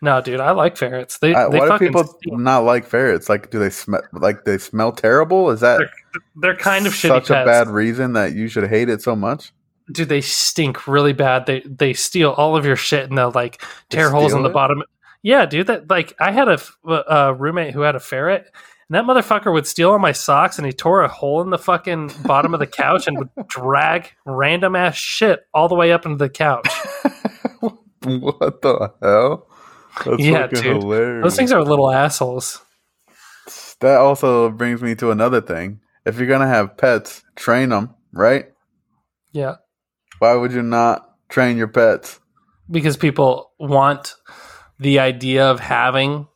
[0.00, 1.18] No, dude, I like ferrets.
[1.18, 3.28] They, they why do people not like ferrets?
[3.28, 5.50] Like, do they smell like they smell terrible?
[5.50, 5.82] Is that
[6.36, 7.46] they're kind of shitty such a pets.
[7.46, 9.52] bad reason that you should hate it so much?
[9.90, 11.46] Dude, they stink really bad.
[11.46, 13.60] They they steal all of your shit and they'll like
[13.90, 14.52] They tear holes in the it?
[14.52, 14.82] bottom.
[15.22, 15.66] Yeah, dude.
[15.68, 16.58] That like I had uh,
[17.08, 18.46] a roommate who had a ferret,
[18.88, 21.58] and that motherfucker would steal all my socks, and he tore a hole in the
[21.58, 26.04] fucking bottom of the couch and would drag random ass shit all the way up
[26.04, 26.68] into the couch.
[28.02, 29.46] what the hell?
[30.04, 30.64] That's Yeah, dude.
[30.64, 31.22] hilarious.
[31.24, 32.60] Those things are little assholes.
[33.80, 35.80] That also brings me to another thing.
[36.04, 38.46] If you're gonna have pets, train them, right?
[39.32, 39.56] Yeah,
[40.18, 42.20] Why would you not train your pets?
[42.70, 44.14] because people want
[44.78, 46.26] the idea of having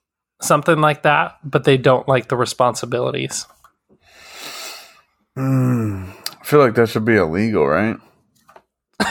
[0.40, 3.46] something like that, but they don't like the responsibilities.
[5.36, 6.08] Mm,
[6.40, 7.96] I feel like that should be illegal, right?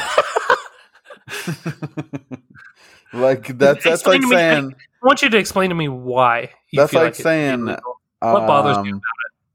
[3.13, 6.51] like that's that's Explain like me- saying I want you to explain to me why.
[6.71, 7.65] You That's feel like it's saying.
[8.19, 9.01] What bothers you um,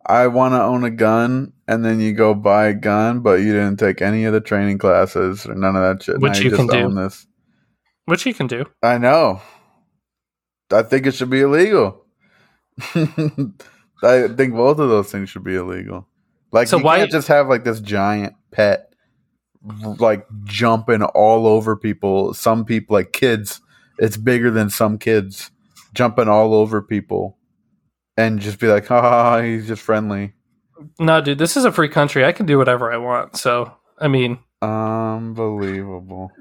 [0.04, 3.52] I want to own a gun, and then you go buy a gun, but you
[3.52, 6.20] didn't take any of the training classes or none of that shit.
[6.20, 6.94] Which now you just can do.
[6.94, 7.26] this.
[8.06, 8.64] which you can do.
[8.82, 9.40] I know.
[10.72, 12.04] I think it should be illegal.
[12.94, 16.08] I think both of those things should be illegal.
[16.50, 18.88] Like So you why- can't just have like this giant pet
[19.98, 22.34] like jumping all over people.
[22.34, 23.60] Some people like kids,
[23.98, 25.50] it's bigger than some kids
[25.94, 27.38] jumping all over people
[28.16, 30.34] and just be like, "Ha, he's just friendly."
[30.98, 32.24] No, dude, this is a free country.
[32.24, 33.36] I can do whatever I want.
[33.36, 36.30] So, I mean, Unbelievable.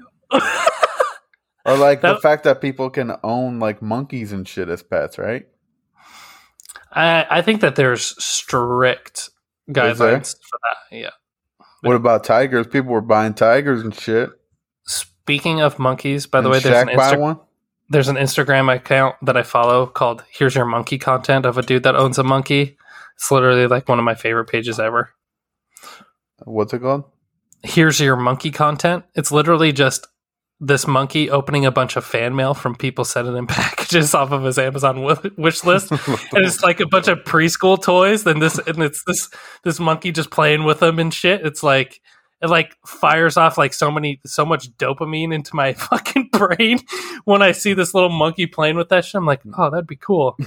[1.64, 5.46] Or like the fact that people can own like monkeys and shit as pets, right?
[6.92, 9.30] I, I think that there's strict
[9.70, 10.96] guidelines for that.
[10.96, 11.10] Yeah.
[11.82, 12.66] What about tigers?
[12.66, 14.30] People were buying tigers and shit.
[14.86, 17.40] Speaking of monkeys, by the way, there's an, Shaq buy Insta- one?
[17.88, 21.82] There's an Instagram account that I follow called "Here's Your Monkey" content of a dude
[21.82, 22.76] that owns a monkey.
[23.16, 25.10] It's literally like one of my favorite pages ever.
[26.44, 27.04] What's it called?
[27.62, 29.04] here's your monkey content.
[29.14, 30.06] It's literally just
[30.60, 34.44] this monkey opening a bunch of fan mail from people sending him packages off of
[34.44, 35.02] his Amazon
[35.36, 35.90] wish list,
[36.32, 38.24] and it's like a bunch of preschool toys.
[38.24, 39.28] Then this and it's this
[39.64, 41.44] this monkey just playing with them and shit.
[41.46, 42.00] It's like
[42.42, 46.80] it like fires off like so many so much dopamine into my fucking brain
[47.24, 49.14] when I see this little monkey playing with that shit.
[49.14, 50.36] I'm like, oh, that'd be cool.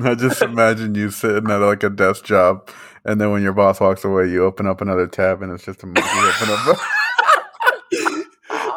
[0.00, 2.68] I just imagine you sitting at like a desk job,
[3.04, 5.84] and then when your boss walks away, you open up another tab, and it's just
[5.84, 6.78] a monkey open up,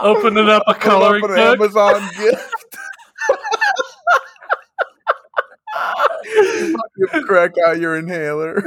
[0.02, 1.76] Opening up a coloring up an book.
[1.76, 2.56] Amazon gift.
[6.98, 8.62] you crack out your inhaler.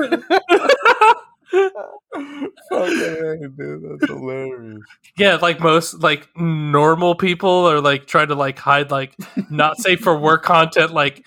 [1.52, 4.80] Fucking dude, that's hilarious.
[5.16, 9.14] Yeah, like most like normal people are like trying to like hide like
[9.50, 11.24] not safe for work content, like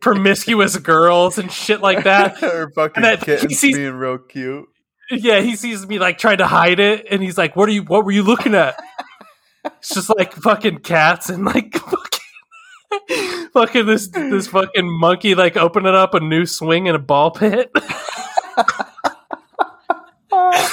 [0.00, 2.42] promiscuous girls and shit like that.
[2.42, 4.66] or fucking And that- he kittens sees- being real cute.
[5.10, 7.84] Yeah, he sees me like trying to hide it, and he's like, "What are you?
[7.84, 8.74] What were you looking at?"
[9.78, 15.94] It's just like fucking cats and like fucking, fucking this this fucking monkey like opening
[15.94, 17.70] up a new swing in a ball pit.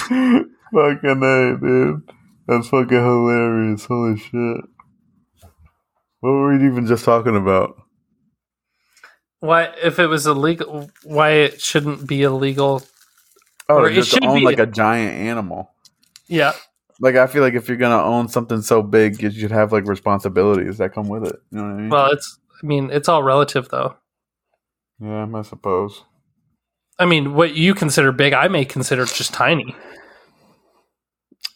[0.08, 2.12] Fucking A, dude.
[2.48, 3.86] That's fucking hilarious.
[3.86, 4.62] Holy shit.
[6.20, 7.76] What were we even just talking about?
[9.40, 12.82] why, if it was illegal, why it shouldn't be illegal?
[13.68, 15.70] Oh, Or to it just should own be- like a giant animal.
[16.28, 16.54] Yeah,
[17.02, 19.86] Like I feel like if you're gonna own something so big, you should have like
[19.86, 21.36] responsibilities that come with it.
[21.52, 21.90] You know what I mean?
[21.90, 22.40] well, it's.
[22.62, 23.98] I mean, it's all relative though.
[25.02, 26.04] yeah, I suppose.
[27.04, 29.76] I mean, what you consider big, I may consider just tiny,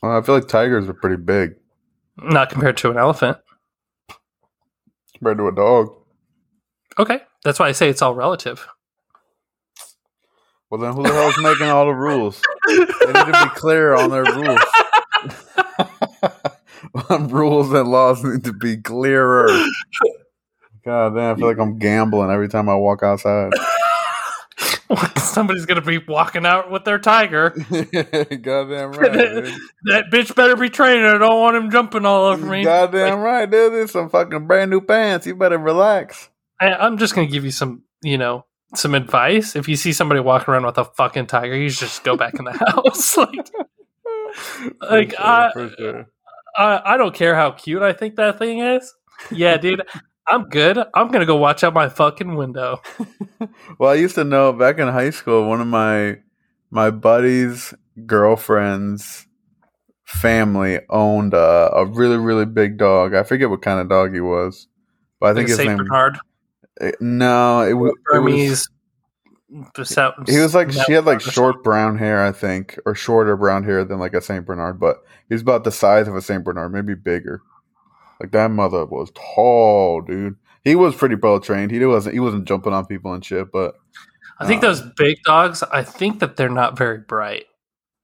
[0.04, 1.56] Well, I feel like tigers are pretty big
[2.18, 3.38] not compared to an elephant.
[5.16, 5.94] compared to a dog.
[7.00, 8.68] Okay, that's why I say it's all relative.
[10.70, 12.42] Well, then who the hell's making all the rules?
[12.68, 14.60] They need to be clear on their rules.
[17.32, 19.48] rules and laws need to be clearer.
[20.84, 23.54] God damn, I feel like I'm gambling every time I walk outside.
[25.18, 27.50] Somebody's gonna be walking out with their tiger.
[27.70, 29.54] Goddamn right, dude.
[29.86, 31.06] That bitch better be trained.
[31.06, 32.64] I don't want him jumping all over me.
[32.64, 33.74] Goddamn right, dude.
[33.74, 35.28] There's some fucking brand new pants.
[35.28, 36.30] You better relax.
[36.60, 39.56] I, I'm just gonna give you some you know, some advice.
[39.56, 42.36] If you see somebody walking around with a fucking tiger, you should just go back
[42.36, 43.18] in the house.
[43.18, 43.52] like,
[44.82, 46.06] like sure, I, sure.
[46.56, 48.94] I, I don't care how cute I think that thing is.
[49.32, 49.82] Yeah, dude,
[50.30, 50.78] I'm good.
[50.94, 52.82] I'm gonna go watch out my fucking window.
[53.80, 56.18] well, I used to know back in high school, one of my
[56.70, 57.74] my buddy's
[58.06, 59.26] girlfriend's
[60.04, 63.14] family owned a, a really really big dog.
[63.14, 64.68] I forget what kind of dog he was,
[65.20, 65.78] but I think Like a his Saint name.
[65.78, 66.18] Bernard,
[66.82, 68.24] eh, No, it, wa- it was.
[68.24, 68.68] Bernese.
[70.28, 73.86] He was like she had like short brown hair, I think, or shorter brown hair
[73.86, 74.98] than like a Saint Bernard, but
[75.30, 77.42] he was about the size of a Saint Bernard, maybe bigger.
[78.20, 80.36] Like that mother was tall, dude.
[80.64, 81.72] He was pretty well trained.
[81.72, 83.76] He wasn't he wasn't jumping on people and shit, but
[84.40, 85.64] I think those big dogs.
[85.64, 87.46] I think that they're not very bright.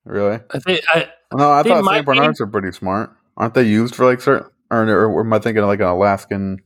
[0.05, 3.15] really, I think I, no, I thought Saint Bernards are pretty smart.
[3.37, 4.49] Aren't they used for like certain?
[4.71, 6.59] Or, or am I thinking of like an Alaskan?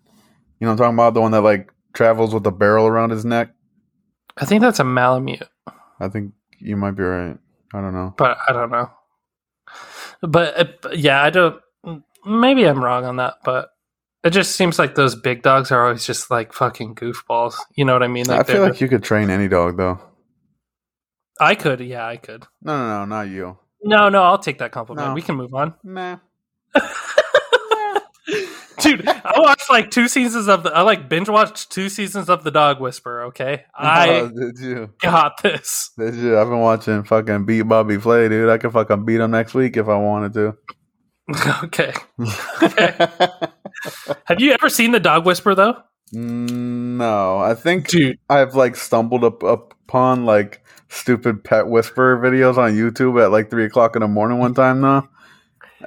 [0.60, 3.10] You know, what I'm talking about the one that like travels with a barrel around
[3.10, 3.54] his neck.
[4.38, 5.48] I think that's a Malamute,
[6.00, 7.38] I think you might be right.
[7.74, 8.14] I don't know.
[8.18, 8.89] but I don't know.
[10.22, 11.62] But uh, yeah, I don't.
[12.28, 13.70] Maybe I'm wrong on that, but
[14.24, 17.56] it just seems like those big dogs are always just like fucking goofballs.
[17.76, 18.30] You know what I mean?
[18.30, 20.00] I feel like you could train any dog though.
[21.40, 21.80] I could.
[21.82, 22.46] Yeah, I could.
[22.62, 23.58] No, no, no, not you.
[23.84, 25.10] No, no, I'll take that compliment.
[25.10, 25.14] No.
[25.14, 25.76] We can move on.
[25.84, 26.18] Nah.
[28.82, 30.72] Dude, I watched like two seasons of the.
[30.72, 33.24] I like binge watched two seasons of The Dog Whisperer.
[33.26, 34.94] Okay, Oh, I did you?
[35.02, 35.92] got this.
[35.98, 36.38] Did you?
[36.38, 38.50] I've been watching fucking beat Bobby Flay, dude.
[38.50, 40.58] I could fucking beat him next week if I wanted to.
[41.64, 41.94] okay.
[44.26, 45.76] Have you ever seen The Dog Whisperer though?
[46.16, 52.58] Mm, no, I think Dude, I've like stumbled up, upon like stupid pet whisperer videos
[52.58, 54.82] on YouTube at like three o'clock in the morning one time.
[54.82, 55.08] Though,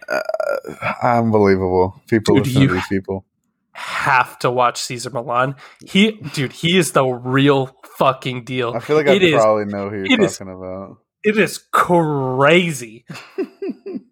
[0.08, 2.00] uh, unbelievable.
[2.06, 3.24] People Dude, listen to these people.
[3.72, 5.54] have to watch Cesar Millan.
[5.86, 8.74] He, dude, he is the real fucking deal.
[8.76, 10.98] I feel like I It is- probably know who you're it is- talking about.
[11.22, 13.04] It is crazy.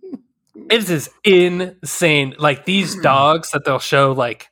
[0.70, 2.34] it is insane.
[2.38, 3.02] Like these hmm.
[3.02, 4.48] dogs that they'll show, like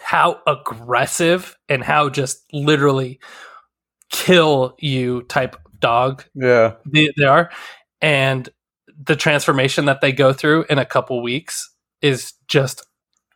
[0.00, 3.20] how aggressive and how just literally
[4.10, 7.50] kill you type dog Yeah, they, they are,
[8.00, 8.48] and
[9.04, 12.86] the transformation that they go through in a couple weeks is just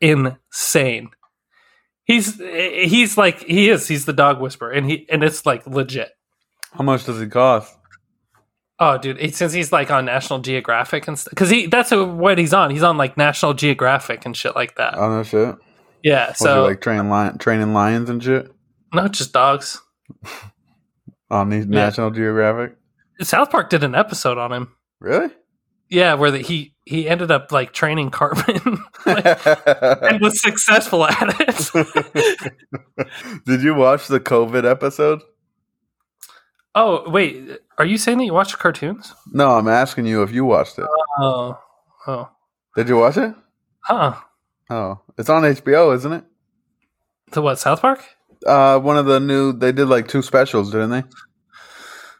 [0.00, 1.10] insane.
[2.04, 6.10] He's he's like he is he's the dog whisperer, and he and it's like legit.
[6.72, 7.76] how much does it cost?
[8.80, 9.18] Oh, dude!
[9.20, 12.70] It, since he's like on National Geographic and stuff, because he that's what he's on.
[12.70, 14.96] He's on like National Geographic and shit like that.
[14.96, 15.54] Oh no shit.
[16.02, 16.28] yeah.
[16.28, 18.50] Was So like train lion, training lions and shit
[18.92, 19.80] not just dogs.
[21.30, 22.76] on these National Geographic?
[23.22, 24.74] South Park did an episode on him.
[24.98, 25.28] Really?
[25.88, 32.52] Yeah, where the, he he ended up like training Cartman and was successful at it.
[33.44, 35.20] Did you watch the COVID episode?
[36.76, 39.14] oh wait, are you saying that you watched cartoons?
[39.32, 40.84] No, I'm asking you if you watched it.
[41.18, 41.58] Oh,
[42.06, 42.28] oh,
[42.76, 43.34] Did you watch it?
[43.80, 44.16] huh?
[44.68, 46.24] Oh, it's on HBO, isn't it?
[47.32, 47.58] The what?
[47.58, 48.04] South Park?
[48.46, 51.04] Uh, one of the new they did like two specials, didn't they?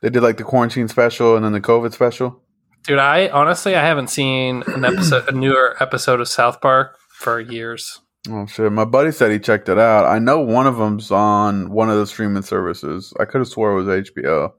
[0.01, 2.41] They did like the quarantine special and then the COVID special.
[2.85, 7.39] Dude, I honestly I haven't seen an episode, a newer episode of South Park for
[7.39, 8.01] years.
[8.31, 8.73] Oh shit!
[8.73, 10.07] My buddy said he checked it out.
[10.07, 13.13] I know one of them's on one of the streaming services.
[13.21, 14.53] I could have swore it was HBO,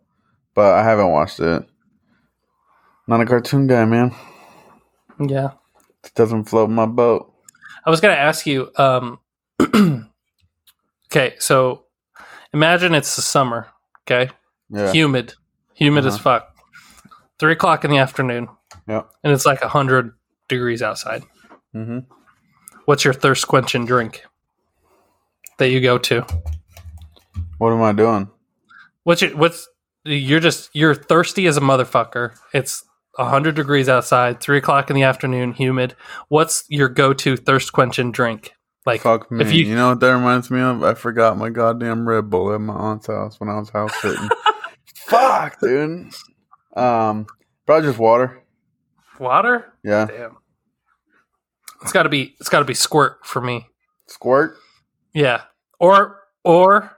[0.53, 1.63] but I haven't watched it.
[3.07, 4.13] Not a cartoon guy, man.
[5.19, 5.51] Yeah.
[6.03, 7.33] It doesn't float my boat.
[7.85, 8.71] I was going to ask you.
[8.77, 9.19] Um,
[11.11, 11.85] okay, so
[12.53, 13.67] imagine it's the summer.
[14.07, 14.31] Okay,
[14.69, 14.91] Yeah.
[14.91, 15.35] humid,
[15.73, 16.23] humid as Uh-huh.
[16.39, 16.55] fuck.
[17.39, 18.49] Three o'clock in the afternoon,
[18.87, 19.03] Yeah.
[19.23, 20.13] and it's like hundred
[20.47, 21.23] degrees outside.
[21.75, 21.99] Mm-hmm.
[22.85, 24.23] What's your thirst quenching drink
[25.57, 26.25] that you go to?
[27.57, 28.29] What am I doing?
[29.03, 29.67] What's your what's
[30.03, 32.33] you're just you're thirsty as a motherfucker.
[32.53, 32.83] It's
[33.17, 35.95] hundred degrees outside, three o'clock in the afternoon, humid.
[36.29, 38.53] What's your go to thirst quenching drink?
[38.85, 39.43] Like Fuck me.
[39.43, 40.83] if You, you- know what that reminds me of?
[40.83, 44.27] I forgot my goddamn Red Bull at my aunt's house when I was house sitting.
[44.95, 46.11] Fuck, dude.
[46.75, 47.27] Um,
[47.65, 48.41] probably just water.
[49.19, 49.71] water?
[49.83, 50.05] Yeah.
[50.05, 50.37] Damn.
[51.83, 53.67] It's gotta be it's gotta be squirt for me.
[54.07, 54.55] Squirt.
[55.13, 55.41] Yeah.
[55.79, 56.97] Or or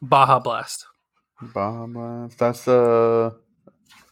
[0.00, 0.86] Baja Blast.
[1.42, 2.38] Baja Blast.
[2.38, 3.30] That's uh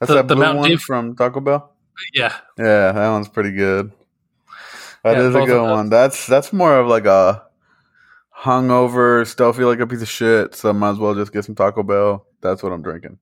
[0.01, 0.79] that's The- that the blue Mountain one Dew?
[0.79, 1.73] from Taco Bell.
[2.15, 2.35] Yeah.
[2.59, 3.93] Yeah, that one's pretty good.
[5.05, 5.89] That Yeah, is a good one.
[5.91, 7.43] That's that's more of like a
[8.37, 10.55] hungover, still feel like a piece of shit.
[10.55, 12.27] So might as well just get some Taco Bell.
[12.41, 13.19] That's what I'm drinking.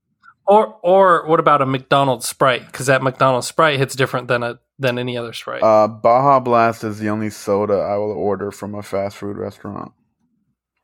[0.46, 2.66] Or or what about a McDonald's Sprite?
[2.66, 5.62] Because that McDonald's Sprite hits different than a than any other Sprite.
[5.62, 9.92] Uh, Baja Blast is the only soda I will order from a fast food restaurant.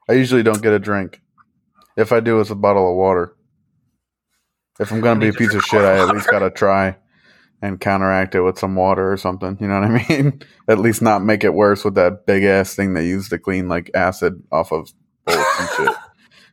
[0.09, 1.21] I usually don't get a drink.
[1.97, 3.35] If I do, it's a bottle of water.
[4.79, 6.97] If I'm gonna be a piece of shit, I at least gotta try
[7.63, 9.57] and counteract it with some water or something.
[9.61, 10.43] You know what I mean?
[10.69, 13.69] at least not make it worse with that big ass thing they use to clean
[13.69, 14.93] like acid off of
[15.25, 15.97] bolts and shit.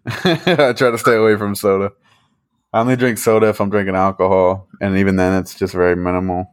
[0.60, 1.92] I try to stay away from soda.
[2.72, 6.52] I only drink soda if I'm drinking alcohol, and even then, it's just very minimal.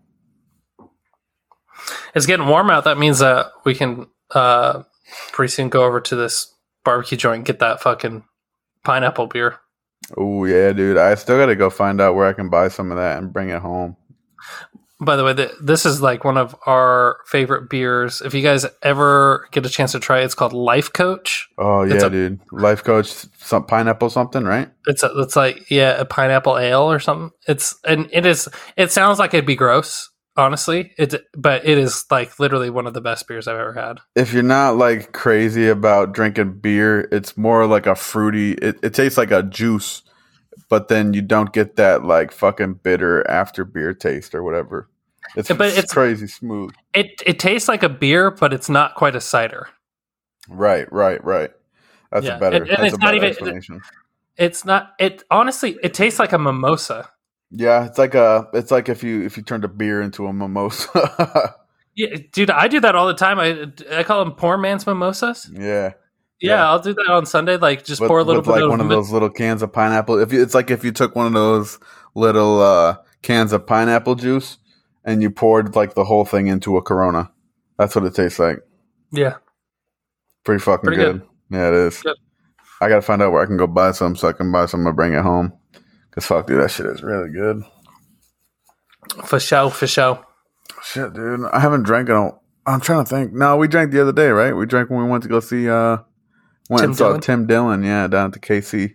[2.15, 2.85] It's getting warm out.
[2.85, 4.83] That means that we can uh,
[5.33, 8.25] pretty soon go over to this barbecue joint, get that fucking
[8.85, 9.59] pineapple beer.
[10.17, 10.97] Oh yeah, dude!
[10.97, 13.33] I still got to go find out where I can buy some of that and
[13.33, 13.97] bring it home.
[15.03, 18.21] By the way, th- this is like one of our favorite beers.
[18.21, 21.49] If you guys ever get a chance to try it, it's called Life Coach.
[21.57, 22.41] Oh yeah, a- dude!
[22.53, 23.07] Life coach,
[23.39, 24.71] some pineapple something, right?
[24.87, 27.31] It's a, it's like yeah, a pineapple ale or something.
[27.49, 28.49] It's and it is.
[28.77, 30.93] It sounds like it'd be gross, honestly.
[30.99, 33.99] It but it is like literally one of the best beers I've ever had.
[34.15, 38.53] If you're not like crazy about drinking beer, it's more like a fruity.
[38.53, 40.03] It, it tastes like a juice,
[40.69, 44.89] but then you don't get that like fucking bitter after beer taste or whatever.
[45.37, 46.73] It's, but it's it's- crazy smooth.
[46.95, 49.69] It it tastes like a beer, but it's not quite a cider.
[50.49, 51.51] Right, right, right.
[52.11, 52.57] That's Yeah, a better.
[52.57, 53.81] and- and that's it's a not better even- explanation.
[54.37, 54.95] It's not.
[54.99, 57.11] It honestly, it tastes like a mimosa.
[57.51, 58.49] Yeah, it's like a.
[58.55, 61.57] It's like if you if you turned a beer into a mimosa.
[61.97, 63.41] Yeah, dude, I do that all the time.
[63.41, 65.51] I I call them poor man's mimosas.
[65.53, 65.93] yeah, Yeah,
[66.41, 66.71] Yeah.
[66.71, 67.57] I'll do that on Sunday.
[67.57, 69.61] Like just with, pour a little bit like of one of mi- those little cans
[69.61, 70.19] of pineapple.
[70.21, 71.81] If you, it's like if you took one of those
[72.15, 74.59] little uh, cans of pineapple juice
[75.05, 77.33] and you poured like the whole thing into a Corona.
[77.77, 78.61] That's what it tastes like.
[79.11, 79.35] Yeah,
[80.45, 81.23] Pretty fucking Pretty good.
[81.51, 82.01] Yeah, it is.
[82.01, 82.17] Good.
[82.81, 84.87] I gotta find out where I can go buy some so I can buy some
[84.87, 85.53] and bring it home.
[86.13, 87.63] Cause fuck, dude, that shit is really good.
[89.25, 90.25] for show, for show.
[90.83, 92.31] Shit, dude, I haven't drank in a.
[92.67, 93.33] I'm trying to think.
[93.33, 94.55] No, we drank the other day, right?
[94.55, 95.69] We drank when we went to go see.
[95.69, 95.99] uh
[96.69, 97.21] Went Tim and saw Dillon?
[97.21, 98.95] Tim Dillon, yeah, down at the KC,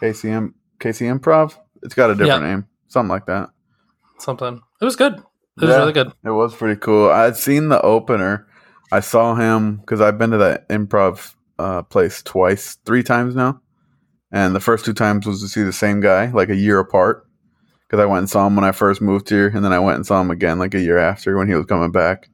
[0.00, 1.54] KCM, KC Improv.
[1.84, 3.50] It's got a different name, something like that.
[4.18, 4.60] Something.
[4.80, 5.14] It was good.
[5.14, 5.22] It
[5.60, 5.76] was Yeah.
[5.76, 6.12] really good.
[6.24, 7.10] It was pretty cool.
[7.10, 8.48] I'd seen the opener.
[8.90, 13.60] I saw him because I've been to that improv uh, place twice, three times now.
[14.32, 17.26] And the first two times was to see the same guy, like a year apart.
[17.86, 19.96] Because I went and saw him when I first moved here, and then I went
[19.96, 22.30] and saw him again like a year after when he was coming back.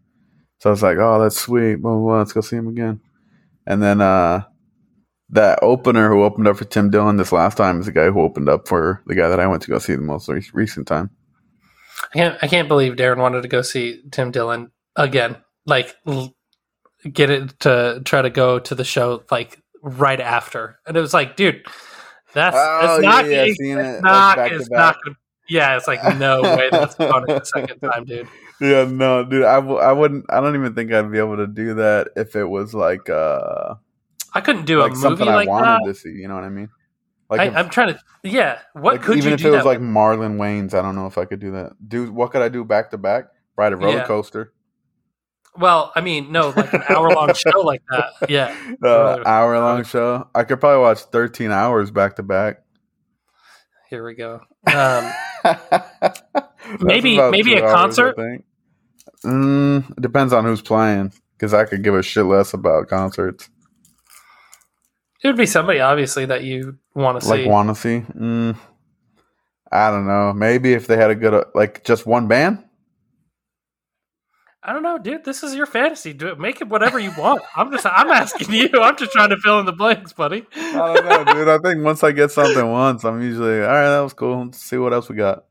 [0.61, 1.83] So I was like, "Oh, that's sweet.
[1.83, 3.01] Let's go see him again."
[3.67, 4.45] And then uh,
[5.31, 8.21] that opener who opened up for Tim Dillon this last time is the guy who
[8.21, 10.87] opened up for the guy that I went to go see the most re- recent
[10.87, 11.11] time.
[12.15, 12.39] I can't.
[12.41, 15.37] I can't believe Darren wanted to go see Tim Dillon again.
[15.67, 16.35] Like, l-
[17.13, 21.13] get it to try to go to the show like right after, and it was
[21.15, 21.63] like, dude,
[22.35, 23.25] that's Oh, it's not.
[23.27, 24.39] yeah, yeah, it's it, like, not.
[24.53, 24.97] it's not.
[25.05, 25.17] Gonna,
[25.49, 26.69] yeah, it's like no way.
[26.71, 28.29] That's fun the second time, dude.
[28.61, 30.27] Yeah, no, dude, I, w- I wouldn't.
[30.29, 33.75] I don't even think I'd be able to do that if it was like uh
[34.35, 35.93] I couldn't do like a movie something like I wanted that.
[35.93, 36.11] to see.
[36.11, 36.69] You know what I mean?
[37.31, 38.01] Like, I, if, I'm trying to.
[38.25, 39.81] Yeah, what like, could even you if do it was that like?
[39.81, 41.73] Marlon Wayans, I don't know if I could do that.
[41.89, 43.27] Dude, what could I do back to back?
[43.57, 44.07] Ride a roller Yeah.
[44.07, 44.53] coaster,
[45.59, 48.31] Well, I mean, no, like an hour long show like that.
[48.31, 50.29] Yeah, uh, hour long show.
[50.35, 52.63] I could probably watch thirteen hours back to back.
[53.91, 54.41] here we go.
[54.73, 55.13] Um,
[56.81, 58.17] Maybe- maybe a hours, concert?
[59.25, 63.49] Mm, depends on who's playing, because I could give a shit less about concerts.
[65.23, 67.31] it would be somebody obviously that you want to see.
[67.33, 68.57] like want to see mm,
[69.73, 72.63] i don't know maybe if they had a good uh, like just one band
[74.69, 75.25] I don't know, dude.
[75.25, 76.13] This is your fantasy.
[76.13, 76.39] Do it.
[76.39, 77.41] Make it whatever you want.
[77.57, 77.87] I'm just.
[77.87, 78.69] I'm asking you.
[78.75, 80.45] I'm just trying to fill in the blanks, buddy.
[80.55, 83.89] i don't know dude i think once i get something once i'm usually all right
[83.89, 85.45] that was cool let's see what else we got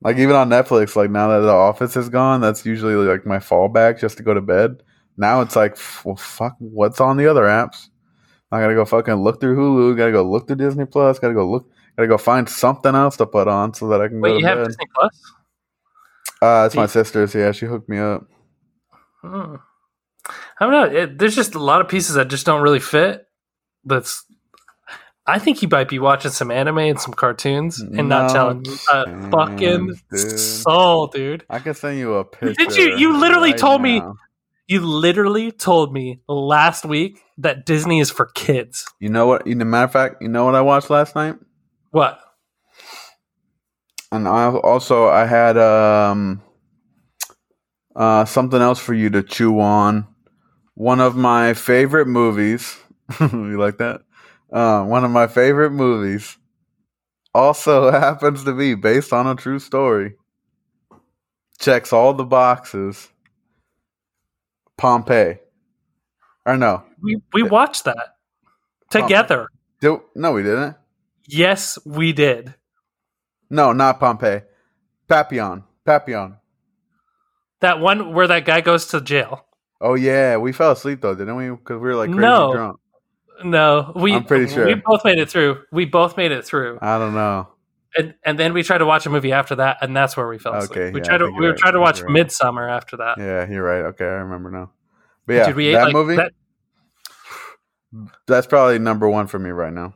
[0.00, 3.38] like even on netflix like now that the office is gone that's usually like my
[3.38, 4.82] fallback just to go to bed
[5.16, 7.88] now it's like well fuck what's on the other apps
[8.52, 11.50] i gotta go fucking look through hulu gotta go look through disney plus gotta go
[11.50, 14.36] look gotta go find something else to put on so that i can Wait, go
[14.36, 15.32] you to have bed Disney Plus?
[16.42, 18.26] Uh it's my sister's yeah she hooked me up
[19.22, 19.56] Hmm.
[20.60, 20.84] I don't know.
[21.02, 23.26] It, there's just a lot of pieces that just don't really fit.
[23.84, 24.24] That's.
[25.26, 28.62] I think you might be watching some anime and some cartoons and not No telling
[28.62, 30.38] me a chance, fucking dude.
[30.40, 31.44] soul, dude.
[31.50, 32.54] I can send you a picture.
[32.54, 34.02] Did you- you literally right told me-
[34.68, 38.84] You literally told me last week that Disney is for kids.
[39.00, 39.46] You know what?
[39.46, 41.36] You a matter of fact, you know what I watched last night,
[41.90, 42.20] What?
[44.12, 46.42] And I also I had um
[47.94, 50.06] uh something else for you to chew on.
[50.74, 52.76] One of my favorite movies.
[53.20, 54.02] you like that?
[54.52, 56.36] Uh, one of my favorite movies
[57.34, 60.14] also happens to be based on a true story.
[61.58, 63.08] Checks all the boxes.
[64.76, 65.38] Pompeii.
[66.44, 68.16] Or no, we, we watched that
[68.90, 69.48] together.
[69.80, 70.76] Did, no, we didn't.
[71.26, 72.54] Yes, we did.
[73.50, 74.42] No, not Pompeii.
[75.08, 75.64] Papillon.
[75.84, 76.36] Papillon.
[77.60, 79.46] That one where that guy goes to jail.
[79.80, 81.50] Oh yeah, we fell asleep though, didn't we?
[81.50, 82.52] Because we were like crazy No.
[82.52, 82.80] drunk.
[83.44, 84.14] No, we.
[84.14, 84.64] I'm pretty sure.
[84.66, 85.62] we both made it through.
[85.70, 87.48] We both made it through, I don't know.
[87.96, 90.38] and and then we tried to watch a movie after that, and that's where we
[90.38, 90.70] fell asleep.
[90.70, 91.56] Okay, we yeah, tried to we right.
[91.58, 92.10] trying to watch right.
[92.10, 93.18] Midsummer after that.
[93.18, 93.84] Yeah, you're right.
[93.88, 94.72] Okay, I remember now.
[95.26, 96.16] But yeah, Dude, we ate that like movie.
[96.16, 96.32] that.
[98.26, 99.94] That's probably number one for me right now.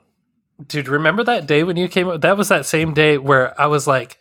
[0.66, 2.08] Dude, remember that day when you came?
[2.08, 2.20] up?
[2.20, 4.18] That was that same day where I was like,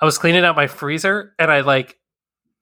[0.00, 1.96] I was cleaning out my freezer, and I like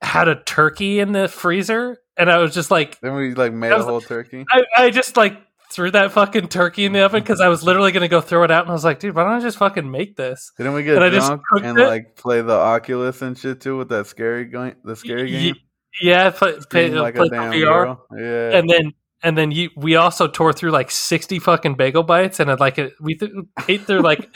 [0.02, 3.70] had a turkey in the freezer, and I was just like, Then we like made
[3.70, 4.44] That a whole turkey.
[4.50, 7.92] I, I just like threw that fucking turkey in the oven because I was literally
[7.92, 9.90] gonna go throw it out, and I was like, dude, why don't I just fucking
[9.90, 10.52] make this?
[10.58, 11.86] Didn't we get and I just drunk and it?
[11.86, 14.74] like play the Oculus and shit too with that scary game?
[14.84, 15.54] The scary game.
[16.00, 18.06] Yeah, play, play, uh, like play a damn VR, girl.
[18.16, 18.58] Yeah.
[18.58, 18.92] and then
[19.22, 22.78] and then you we also tore through like sixty fucking bagel bites, and it, like
[22.78, 23.32] it, we th-
[23.68, 24.28] ate through like,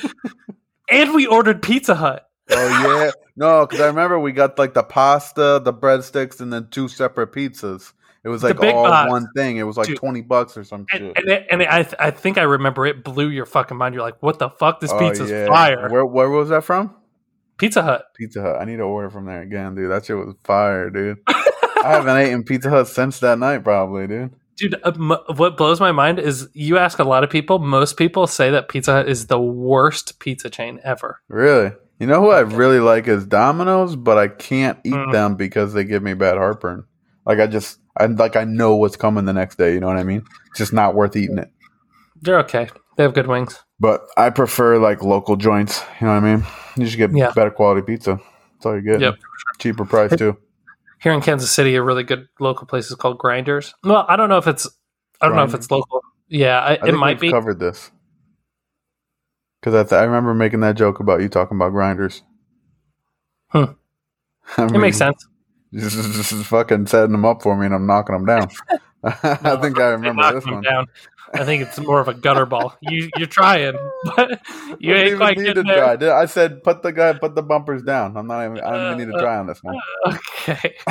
[0.90, 2.26] and we ordered Pizza Hut.
[2.50, 6.68] oh yeah, no, because I remember we got like the pasta, the breadsticks, and then
[6.70, 7.92] two separate pizzas.
[8.22, 9.10] It was like all box.
[9.10, 9.58] one thing.
[9.58, 9.98] It was like Dude.
[9.98, 11.12] twenty bucks or some And, shit.
[11.18, 13.94] and, it, and it, I, th- I think I remember it blew your fucking mind.
[13.94, 14.80] You're like, what the fuck?
[14.80, 15.46] This Oh, pizza's yeah.
[15.46, 15.90] fire.
[15.90, 16.94] Where where was that from?
[17.58, 18.06] Pizza Hut.
[18.16, 18.56] Pizza Hut.
[18.60, 19.90] I need to order from there again, dude.
[19.90, 21.18] That shit was fire, dude.
[21.26, 24.32] I haven't eaten Pizza Hut since that night, probably, dude.
[24.56, 27.96] Dude, uh, m- what blows my mind is you ask a lot of people, most
[27.96, 31.20] people say that Pizza Hut is the worst pizza chain ever.
[31.28, 31.72] Really?
[31.98, 35.12] You know who I really like is Domino's, but I can't eat Mm.
[35.12, 36.84] them because they give me bad heartburn.
[37.26, 39.72] Like I just, I like I know what's coming the next day.
[39.74, 40.24] You know what I mean?
[40.50, 41.50] It's just not worth eating it.
[42.20, 42.68] They're okay.
[42.96, 43.60] They have good wings.
[43.80, 45.82] But I prefer like local joints.
[46.00, 46.44] You know what I mean?
[46.76, 47.32] You should get Yeah.
[47.34, 48.20] better quality pizza.
[48.54, 49.00] That's all you get.
[49.00, 49.14] Yep.
[49.58, 50.36] Cheaper price too.
[51.04, 53.74] Here in Kansas City, a really good local place is called Grinders.
[53.84, 54.66] Well, I don't know if it's,
[55.20, 56.00] I don't know if it's local.
[56.28, 57.30] Yeah, I, I it might be.
[57.30, 57.90] covered this
[59.60, 62.22] because I, th- I remember making that joke about you talking about grinders.
[63.50, 63.64] Hmm.
[64.56, 65.28] I It mean, makes sense.
[65.72, 68.50] This is, this is fucking setting them up for me, and I'm knocking them down.
[69.04, 70.62] I think I remember this one.
[70.62, 70.86] Down.
[71.34, 72.76] I think it's more of a gutter ball.
[72.80, 73.76] You you're trying,
[74.16, 74.40] but
[74.78, 75.96] you I ain't quite need to getting there.
[75.96, 76.20] try.
[76.22, 78.16] I said put the guy, put the bumpers down.
[78.16, 78.60] I'm not even.
[78.60, 79.76] I don't even need to Uh, try on this one.
[80.46, 80.74] Okay.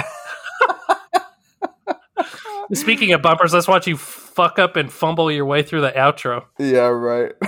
[2.74, 6.46] Speaking of bumpers, let's watch you fuck up and fumble your way through the outro.
[6.58, 7.32] Yeah, right.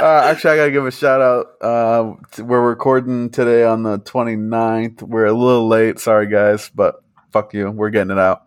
[0.00, 1.46] uh, actually, I gotta give a shout out.
[1.60, 5.02] Uh, we're recording today on the 29th.
[5.02, 6.00] We're a little late.
[6.00, 7.70] Sorry, guys, but fuck you.
[7.70, 8.42] We're getting it out.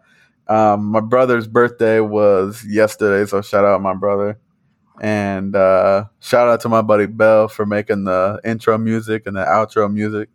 [0.48, 4.40] Um, my brother's birthday was yesterday, so shout out my brother.
[5.02, 9.44] And uh, shout out to my buddy Bell for making the intro music and the
[9.44, 10.30] outro music.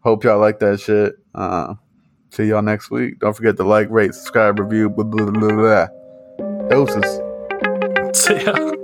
[0.00, 1.14] Hope y'all like that shit.
[1.34, 1.74] Uh,
[2.30, 3.20] see y'all next week.
[3.20, 6.68] Don't forget to like, rate, subscribe, review, blah, blah, blah, blah.
[6.68, 7.20] Doses.
[8.14, 8.81] See ya.